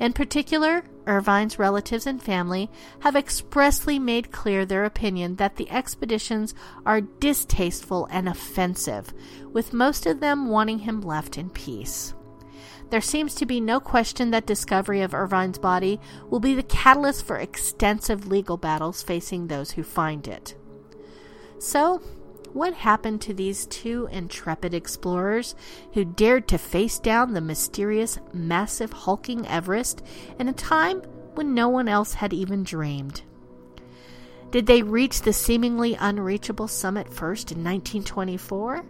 In 0.00 0.14
particular, 0.14 0.82
Irvine's 1.06 1.58
relatives 1.58 2.06
and 2.06 2.22
family 2.22 2.70
have 3.00 3.14
expressly 3.14 3.98
made 3.98 4.32
clear 4.32 4.64
their 4.64 4.86
opinion 4.86 5.36
that 5.36 5.56
the 5.56 5.70
expeditions 5.70 6.54
are 6.86 7.02
distasteful 7.02 8.08
and 8.10 8.26
offensive, 8.26 9.12
with 9.52 9.74
most 9.74 10.06
of 10.06 10.20
them 10.20 10.48
wanting 10.48 10.80
him 10.80 11.02
left 11.02 11.36
in 11.36 11.50
peace. 11.50 12.14
There 12.88 13.02
seems 13.02 13.34
to 13.36 13.46
be 13.46 13.60
no 13.60 13.78
question 13.78 14.30
that 14.30 14.46
discovery 14.46 15.02
of 15.02 15.14
Irvine's 15.14 15.58
body 15.58 16.00
will 16.30 16.40
be 16.40 16.54
the 16.54 16.62
catalyst 16.62 17.24
for 17.24 17.36
extensive 17.36 18.26
legal 18.26 18.56
battles 18.56 19.02
facing 19.02 19.46
those 19.46 19.72
who 19.72 19.82
find 19.82 20.26
it. 20.26 20.56
So, 21.58 22.00
what 22.54 22.74
happened 22.74 23.20
to 23.22 23.34
these 23.34 23.66
two 23.66 24.08
intrepid 24.10 24.74
explorers 24.74 25.54
who 25.94 26.04
dared 26.04 26.48
to 26.48 26.58
face 26.58 26.98
down 26.98 27.32
the 27.32 27.40
mysterious, 27.40 28.18
massive, 28.32 28.92
hulking 28.92 29.46
Everest 29.46 30.02
in 30.38 30.48
a 30.48 30.52
time 30.52 31.02
when 31.34 31.54
no 31.54 31.68
one 31.68 31.88
else 31.88 32.14
had 32.14 32.32
even 32.32 32.62
dreamed? 32.64 33.22
Did 34.50 34.66
they 34.66 34.82
reach 34.82 35.22
the 35.22 35.32
seemingly 35.32 35.94
unreachable 35.94 36.66
summit 36.66 37.12
first 37.12 37.52
in 37.52 37.58
1924? 37.58 38.84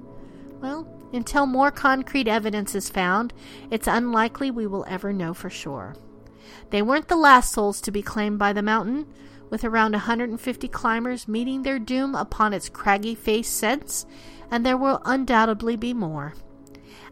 Well, 0.61 0.89
until 1.13 1.47
more 1.47 1.71
concrete 1.71 2.29
evidence 2.29 2.75
is 2.75 2.89
found, 2.89 3.35
it's 3.71 3.87
unlikely 3.87 4.51
we 4.51 4.67
will 4.67 4.87
ever 4.89 5.13
know 5.13 5.35
for 5.35 5.51
sure. 5.51 5.97
They 6.71 6.83
weren't 6.83 7.09
the 7.09 7.17
last 7.17 7.53
souls 7.53 7.81
to 7.83 7.91
be 7.91 8.03
claimed 8.03 8.39
by 8.39 8.53
the 8.53 8.63
mountain, 8.63 9.07
with 9.51 9.65
around 9.65 9.93
150 9.93 10.69
climbers 10.69 11.29
meeting 11.29 11.63
their 11.63 11.79
doom 11.79 12.15
upon 12.15 12.53
its 12.53 12.69
craggy 12.69 13.15
face 13.15 13.49
since, 13.49 14.07
and 14.51 14.65
there 14.65 14.77
will 14.77 15.03
undoubtedly 15.05 15.77
be 15.77 15.93
more. 15.93 16.35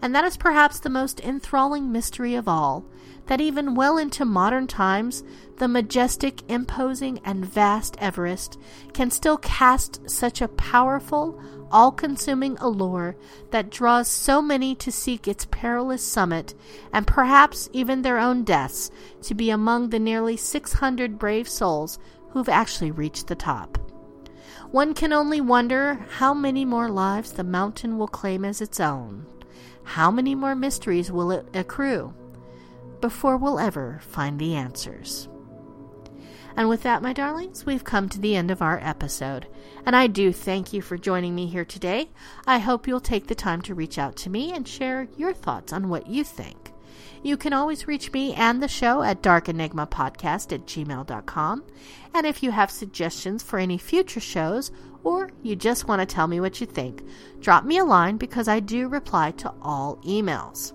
And 0.00 0.14
that 0.14 0.24
is 0.24 0.36
perhaps 0.36 0.78
the 0.78 0.90
most 0.90 1.20
enthralling 1.20 1.90
mystery 1.90 2.34
of 2.34 2.48
all 2.48 2.84
that 3.26 3.40
even 3.40 3.74
well 3.74 3.98
into 3.98 4.24
modern 4.24 4.66
times, 4.66 5.22
the 5.58 5.68
majestic, 5.68 6.42
imposing, 6.48 7.20
and 7.24 7.44
vast 7.44 7.96
Everest 7.98 8.58
can 8.94 9.10
still 9.10 9.36
cast 9.36 10.08
such 10.08 10.40
a 10.40 10.48
powerful, 10.48 11.38
all 11.70 11.92
consuming 11.92 12.56
allure 12.58 13.16
that 13.50 13.70
draws 13.70 14.08
so 14.08 14.40
many 14.40 14.74
to 14.76 14.90
seek 14.90 15.28
its 15.28 15.46
perilous 15.50 16.02
summit, 16.02 16.54
and 16.92 17.06
perhaps 17.06 17.68
even 17.74 18.00
their 18.00 18.18
own 18.18 18.44
deaths, 18.44 18.90
to 19.20 19.34
be 19.34 19.50
among 19.50 19.90
the 19.90 19.98
nearly 19.98 20.36
600 20.36 21.18
brave 21.18 21.48
souls 21.48 21.98
who've 22.30 22.48
actually 22.48 22.90
reached 22.90 23.26
the 23.26 23.34
top. 23.34 23.78
One 24.70 24.94
can 24.94 25.12
only 25.12 25.40
wonder 25.40 26.06
how 26.10 26.34
many 26.34 26.64
more 26.64 26.90
lives 26.90 27.32
the 27.32 27.44
mountain 27.44 27.98
will 27.98 28.08
claim 28.08 28.44
as 28.44 28.60
its 28.60 28.80
own. 28.80 29.26
How 29.82 30.10
many 30.10 30.34
more 30.34 30.54
mysteries 30.54 31.10
will 31.10 31.30
it 31.30 31.46
accrue? 31.54 32.14
before 33.00 33.36
we'll 33.36 33.58
ever 33.58 34.00
find 34.02 34.38
the 34.38 34.54
answers. 34.54 35.28
And 36.56 36.68
with 36.68 36.82
that, 36.82 37.02
my 37.02 37.12
darlings, 37.12 37.64
we've 37.64 37.84
come 37.84 38.08
to 38.08 38.20
the 38.20 38.34
end 38.34 38.50
of 38.50 38.62
our 38.62 38.80
episode. 38.82 39.46
And 39.86 39.94
I 39.94 40.08
do 40.08 40.32
thank 40.32 40.72
you 40.72 40.82
for 40.82 40.98
joining 40.98 41.34
me 41.34 41.46
here 41.46 41.64
today. 41.64 42.10
I 42.46 42.58
hope 42.58 42.88
you'll 42.88 43.00
take 43.00 43.28
the 43.28 43.34
time 43.34 43.62
to 43.62 43.74
reach 43.74 43.96
out 43.96 44.16
to 44.16 44.30
me 44.30 44.52
and 44.52 44.66
share 44.66 45.06
your 45.16 45.32
thoughts 45.32 45.72
on 45.72 45.88
what 45.88 46.08
you 46.08 46.24
think. 46.24 46.67
You 47.22 47.36
can 47.36 47.52
always 47.52 47.86
reach 47.88 48.12
me 48.12 48.34
and 48.34 48.62
the 48.62 48.68
show 48.68 49.02
at 49.02 49.22
darkenigmapodcast 49.22 50.52
at 50.52 50.66
gmail.com. 50.66 51.64
And 52.14 52.26
if 52.26 52.42
you 52.42 52.50
have 52.50 52.70
suggestions 52.70 53.42
for 53.42 53.58
any 53.58 53.78
future 53.78 54.20
shows, 54.20 54.70
or 55.04 55.30
you 55.42 55.56
just 55.56 55.88
want 55.88 56.00
to 56.00 56.06
tell 56.06 56.26
me 56.26 56.40
what 56.40 56.60
you 56.60 56.66
think, 56.66 57.02
drop 57.40 57.64
me 57.64 57.78
a 57.78 57.84
line 57.84 58.16
because 58.16 58.48
I 58.48 58.60
do 58.60 58.88
reply 58.88 59.32
to 59.32 59.52
all 59.62 59.96
emails. 59.98 60.72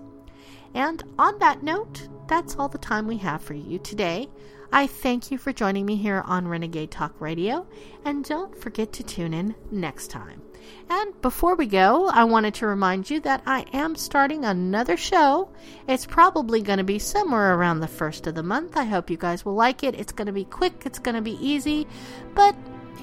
And 0.74 1.02
on 1.18 1.38
that 1.38 1.62
note, 1.62 2.08
that's 2.26 2.56
all 2.56 2.68
the 2.68 2.78
time 2.78 3.06
we 3.06 3.16
have 3.18 3.42
for 3.42 3.54
you 3.54 3.78
today. 3.78 4.28
I 4.72 4.86
thank 4.88 5.30
you 5.30 5.38
for 5.38 5.52
joining 5.52 5.86
me 5.86 5.94
here 5.94 6.22
on 6.26 6.48
Renegade 6.48 6.90
Talk 6.90 7.20
Radio, 7.20 7.66
and 8.04 8.24
don't 8.24 8.56
forget 8.58 8.92
to 8.94 9.04
tune 9.04 9.32
in 9.32 9.54
next 9.70 10.08
time. 10.10 10.42
And 10.90 11.20
before 11.22 11.54
we 11.54 11.66
go, 11.66 12.08
I 12.08 12.24
wanted 12.24 12.54
to 12.54 12.66
remind 12.66 13.08
you 13.08 13.20
that 13.20 13.42
I 13.46 13.64
am 13.72 13.96
starting 13.96 14.44
another 14.44 14.96
show. 14.96 15.48
It's 15.88 16.06
probably 16.06 16.60
going 16.62 16.78
to 16.78 16.84
be 16.84 16.98
somewhere 16.98 17.54
around 17.54 17.80
the 17.80 17.88
first 17.88 18.26
of 18.26 18.34
the 18.34 18.42
month. 18.42 18.76
I 18.76 18.84
hope 18.84 19.10
you 19.10 19.16
guys 19.16 19.44
will 19.44 19.54
like 19.54 19.82
it. 19.82 19.94
It's 19.94 20.12
going 20.12 20.26
to 20.26 20.32
be 20.32 20.44
quick, 20.44 20.82
it's 20.84 20.98
going 20.98 21.14
to 21.14 21.22
be 21.22 21.38
easy, 21.40 21.86
but 22.34 22.54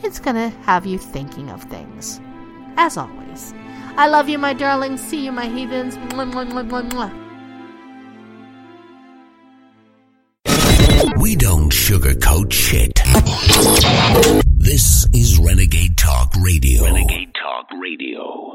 it's 0.03 0.19
going 0.19 0.35
to 0.35 0.49
have 0.61 0.85
you 0.85 0.97
thinking 0.97 1.49
of 1.49 1.63
things. 1.63 2.21
As 2.77 2.97
always, 2.97 3.53
I 3.97 4.07
love 4.07 4.29
you, 4.29 4.37
my 4.37 4.53
darlings. 4.53 5.01
See 5.01 5.25
you, 5.25 5.31
my 5.31 5.47
heathens. 5.47 5.97
Mwah, 5.97 6.31
mwah, 6.31 6.89
mwah, 6.89 7.21
We 11.21 11.35
don't 11.35 11.71
sugarcoat 11.71 12.51
shit. 12.51 12.99
This 14.63 15.07
is 15.11 15.39
Renegade 15.39 15.97
Talk 15.97 16.35
Radio. 16.39 16.83
Renegade 16.83 17.33
Talk 17.33 17.65
Radio. 17.81 18.50